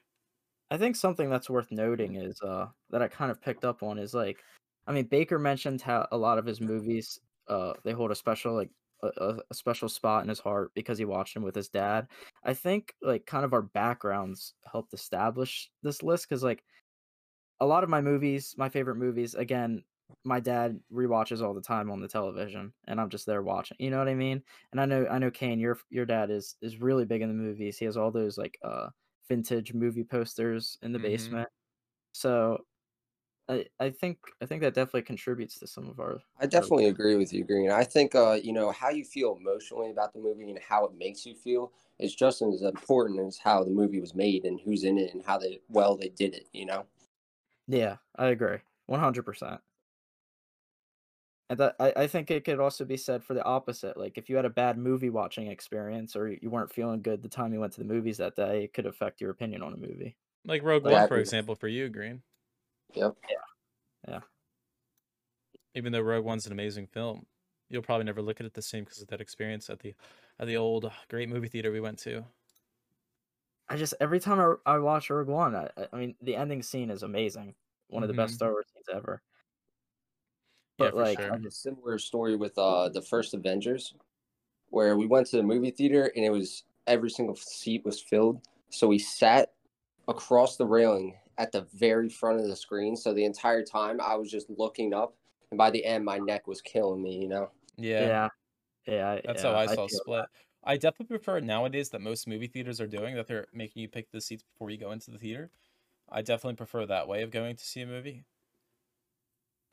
[0.70, 3.98] I think something that's worth noting is uh that I kind of picked up on
[3.98, 4.44] is like,
[4.88, 8.54] I mean Baker mentioned how a lot of his movies uh they hold a special
[8.54, 8.70] like
[9.04, 12.08] a, a, special spot in his heart because he watched them with his dad.
[12.44, 16.64] I think like kind of our backgrounds helped establish this list because like
[17.60, 19.84] a lot of my movies, my favorite movies, again,
[20.24, 23.78] my dad rewatches all the time on the television, and I'm just there watching.
[23.80, 24.42] You know what I mean?
[24.72, 27.34] And I know, I know, Kane, your your dad is is really big in the
[27.34, 27.78] movies.
[27.78, 28.88] He has all those like uh
[29.30, 31.04] vintage movie posters in the Mhm.
[31.04, 31.50] basement.
[32.14, 32.66] So,
[33.50, 36.20] I I think I think that definitely contributes to some of our.
[36.40, 37.72] I definitely agree with you, Green.
[37.72, 40.94] I think uh, you know how you feel emotionally about the movie and how it
[40.96, 44.84] makes you feel is just as important as how the movie was made and who's
[44.84, 46.48] in it and how they well they did it.
[46.54, 46.86] You know.
[47.68, 49.62] Yeah, I agree, one hundred percent.
[51.50, 53.98] And that I, I think it could also be said for the opposite.
[53.98, 57.30] Like if you had a bad movie watching experience or you weren't feeling good the
[57.30, 59.78] time you went to the movies that day, it could affect your opinion on a
[59.78, 60.16] movie.
[60.46, 62.24] Like Rogue One, I for example, for you, Green.
[62.94, 63.18] Yep.
[64.08, 64.22] Yeah.
[65.76, 67.28] Even though Rogue One's an amazing film,
[67.70, 69.94] you'll probably never look at it the same because of that experience at the
[70.40, 72.26] at the old great movie theater we went to.
[73.70, 76.90] I just every time I, I watch Rogue One, I, I mean the ending scene
[76.90, 77.56] is amazing,
[77.88, 78.36] one of the best Mhm.
[78.36, 79.22] Star Wars scenes ever.
[80.78, 81.30] Yeah, But for like, sure.
[81.30, 83.94] I have a similar story with uh the first Avengers,
[84.70, 88.48] where we went to the movie theater and it was every single seat was filled,
[88.70, 89.54] so we sat
[90.08, 92.96] across the railing at the very front of the screen.
[92.96, 95.16] So the entire time I was just looking up,
[95.52, 97.22] and by the end my neck was killing me.
[97.22, 97.52] You know.
[97.78, 98.30] Yeah, yeah,
[98.88, 100.26] yeah, that's yeah, how I saw feel Split.
[100.64, 104.12] I definitely prefer nowadays that most movie theaters are doing that they're making you pick
[104.12, 105.52] the seats before you go into the theater.
[106.10, 108.26] I definitely prefer that way of going to see a movie.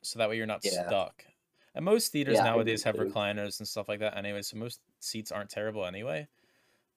[0.03, 0.93] So that way you're not Yeah.
[0.93, 1.25] stuck.
[1.73, 5.31] And most theaters Yeah, nowadays have recliners and stuff like that anyway, so most seats
[5.31, 6.27] aren't terrible anyway.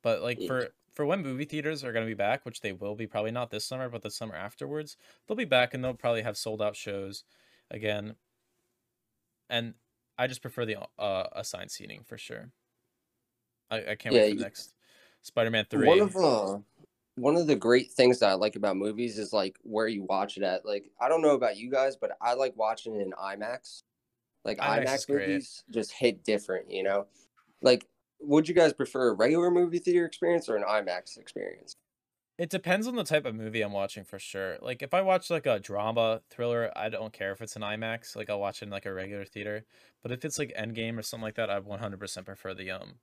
[0.03, 0.49] But like Yeah.
[0.49, 3.33] for for when movie theaters are going to be back, which they will be probably
[3.33, 4.97] not this summer, but the summer afterwards,
[5.27, 7.25] they'll be back and they'll probably have sold out shows
[7.71, 8.15] again.
[9.51, 9.75] And
[10.17, 12.51] I just prefer the uh assigned seating for sure.
[13.71, 14.75] I, I can't Yeah, wait for the you- next
[15.23, 15.87] Spider-Man 3.
[15.87, 16.59] One of uh,
[17.17, 20.37] one of the great things that I like about movies is like where you watch
[20.37, 20.65] it at.
[20.65, 23.83] Like I don't know about you guys, but I like watching it in IMAX.
[24.45, 27.07] Like IMAX IMAX, movies just hit different, you know.
[27.63, 27.87] Like,
[28.27, 31.77] would you guys prefer a regular movie theater experience or an IMAX experience?
[32.37, 34.59] It depends on the type of movie I'm watching for sure.
[34.61, 38.17] Like if I watch like a drama thriller, I don't care if it's an IMAX.
[38.17, 39.65] Like I'll watch it in like a regular theater.
[40.03, 42.95] But if it's like Endgame or something like that, I 100% prefer the um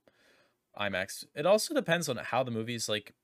[0.78, 1.24] IMAX.
[1.34, 3.14] It also depends on how the movie's like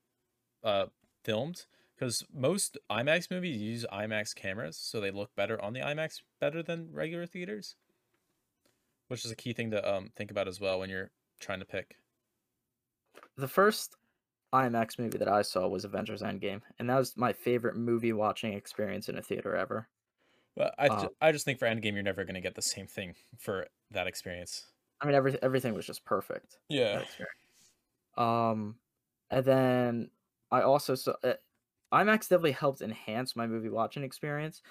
[0.63, 0.87] uh
[1.23, 1.65] filmed
[1.95, 6.63] because most IMAX movies use IMAX cameras, so they look better on the IMAX better
[6.63, 7.75] than regular theaters.
[9.09, 11.65] Which is a key thing to um think about as well when you're trying to
[11.65, 11.97] pick.
[13.37, 13.95] The first
[14.53, 18.53] IMAX movie that I saw was Avengers Endgame, and that was my favorite movie watching
[18.53, 19.87] experience in a theater ever.
[20.55, 23.15] But I Uh, I just think for Endgame you're never gonna get the same thing
[23.37, 24.65] for that experience.
[25.01, 26.59] I mean, every, everything was just perfect.
[26.67, 27.03] Yeah.
[28.17, 28.79] Um,
[29.29, 30.11] and then
[30.51, 31.35] I also saw uh,
[31.93, 34.61] IMAX definitely helped enhance my movie watching experience.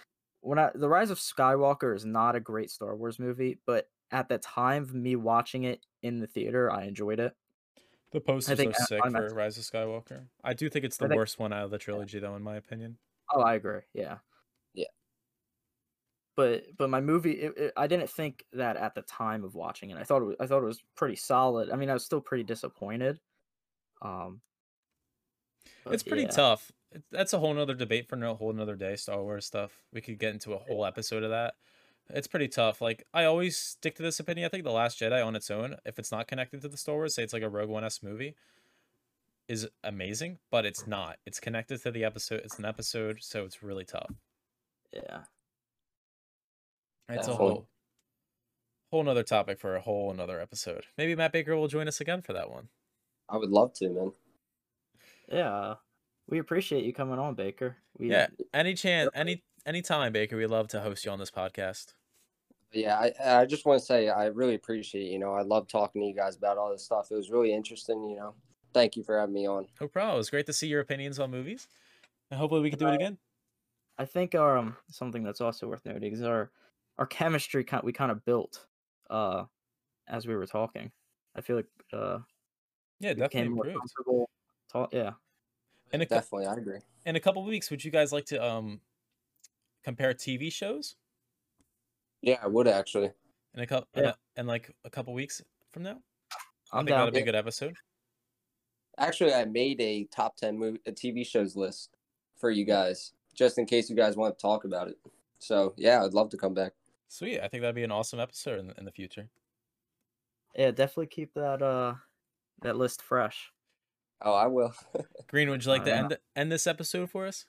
[0.40, 4.28] When I The Rise of Skywalker is not a great Star Wars movie, but at
[4.28, 7.34] the time of me watching it in the theater, I enjoyed it.
[8.12, 10.22] The posters think are I- sick for Rise of Skywalker.
[10.42, 12.56] I do think it's the think- worst one out of the trilogy, though, in my
[12.56, 12.96] opinion.
[13.34, 13.80] Oh, I agree.
[13.92, 14.18] Yeah.
[14.72, 14.86] Yeah.
[16.36, 19.90] But but my movie, it, it, I didn't think that at the time of watching
[19.90, 19.98] it.
[19.98, 21.70] I thought it was, I thought it was pretty solid.
[21.70, 23.20] I mean, I was still pretty disappointed.
[24.00, 24.40] Um,
[25.90, 26.28] It's pretty yeah.
[26.28, 26.70] tough.
[27.10, 28.96] That's a whole nother debate for a whole nother day.
[28.96, 29.72] Star Wars stuff.
[29.92, 31.54] We could get into a whole episode of that.
[32.10, 32.80] It's pretty tough.
[32.80, 34.46] Like I always stick to this opinion.
[34.46, 36.94] I think the Last Jedi on its own, if it's not connected to the Star
[36.94, 38.34] Wars, say it's like a Rogue One s movie,
[39.48, 40.38] is amazing.
[40.50, 41.18] But it's not.
[41.26, 42.40] It's connected to the episode.
[42.44, 44.10] It's an episode, so it's really tough.
[44.92, 45.20] Yeah.
[47.10, 47.36] It's a Definitely.
[47.36, 47.68] whole
[48.90, 50.84] whole nother topic for a whole another episode.
[50.96, 52.68] Maybe Matt Baker will join us again for that one.
[53.28, 54.12] I would love to, man.
[55.30, 55.74] Yeah.
[56.26, 57.76] We appreciate you coming on, Baker.
[57.98, 61.30] We, Yeah, any chance, any any time, Baker, we'd love to host you on this
[61.30, 61.94] podcast.
[62.72, 65.10] Yeah, I, I just want to say I really appreciate.
[65.10, 67.10] You know, I love talking to you guys about all this stuff.
[67.10, 68.02] It was really interesting.
[68.04, 68.34] You know,
[68.74, 69.68] thank you for having me on.
[69.80, 70.16] No problem.
[70.16, 71.68] It was great to see your opinions on movies,
[72.30, 73.18] and hopefully we can do it again.
[73.98, 76.52] I think our um something that's also worth noting is our
[76.98, 78.66] our chemistry kind we kind of built
[79.10, 79.46] uh
[80.08, 80.92] as we were talking.
[81.36, 82.20] I feel like uh
[83.00, 83.80] Yeah, became definitely more improved.
[83.80, 84.30] comfortable.
[84.72, 85.14] Talk, yeah.
[85.92, 86.80] In a cou- Definitely, I agree.
[87.06, 88.82] in a couple weeks, would you guys like to um
[89.82, 90.96] compare TV shows?
[92.22, 93.10] Yeah, I would actually.
[93.54, 94.12] In a couple, Yeah.
[94.36, 95.42] in like a couple weeks
[95.72, 96.00] from now,
[96.72, 96.98] I I'm think down.
[97.00, 97.74] that'll be a good episode.
[98.98, 101.96] Actually, I made a top ten movie, a TV shows list
[102.36, 104.98] for you guys, just in case you guys want to talk about it.
[105.38, 106.72] So yeah, I'd love to come back.
[107.08, 107.40] Sweet.
[107.40, 109.28] I think that'd be an awesome episode in the, in the future.
[110.56, 111.94] Yeah, definitely keep that uh
[112.62, 113.52] that list fresh.
[114.20, 114.74] Oh, I will.
[115.28, 117.46] Green, would you like to end end this episode for us?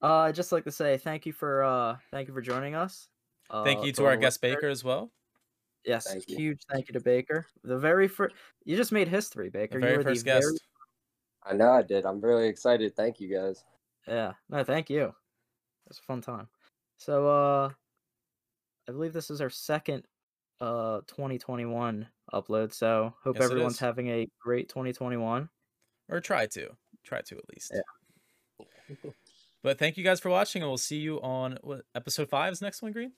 [0.00, 3.08] Uh, I'd just like to say thank you for uh, thank you for joining us.
[3.50, 4.56] Uh, Thank you to our guest listeners.
[4.56, 5.10] Baker as well.
[5.84, 6.36] Yes, Thank you.
[6.36, 7.46] huge thank you to Baker.
[7.64, 8.34] The very first,
[8.64, 9.74] you just made history, Baker.
[9.80, 10.60] The You very were first very- guest.
[11.44, 12.04] I know I did.
[12.04, 12.94] I'm really excited.
[12.94, 13.64] Thank you guys.
[14.06, 14.32] Yeah.
[14.50, 15.04] No, thank you.
[15.04, 15.14] It
[15.88, 16.48] was a fun time.
[16.98, 17.70] So uh
[18.88, 20.04] I believe this is our second
[20.60, 22.74] uh 2021 upload.
[22.74, 25.48] So hope Yes, everyone's having a great 2021.
[26.10, 26.68] Or try to.
[27.04, 27.72] Try to at least.
[27.74, 29.10] Yeah.
[29.62, 32.60] But thank you guys for watching, and we'll see you on what episode five is
[32.60, 33.12] next one, Green?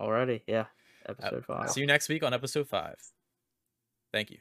[0.00, 0.66] Already, yeah.
[1.06, 1.70] Episode 5.
[1.70, 2.96] See you next week on episode five.
[4.12, 4.38] Thank you.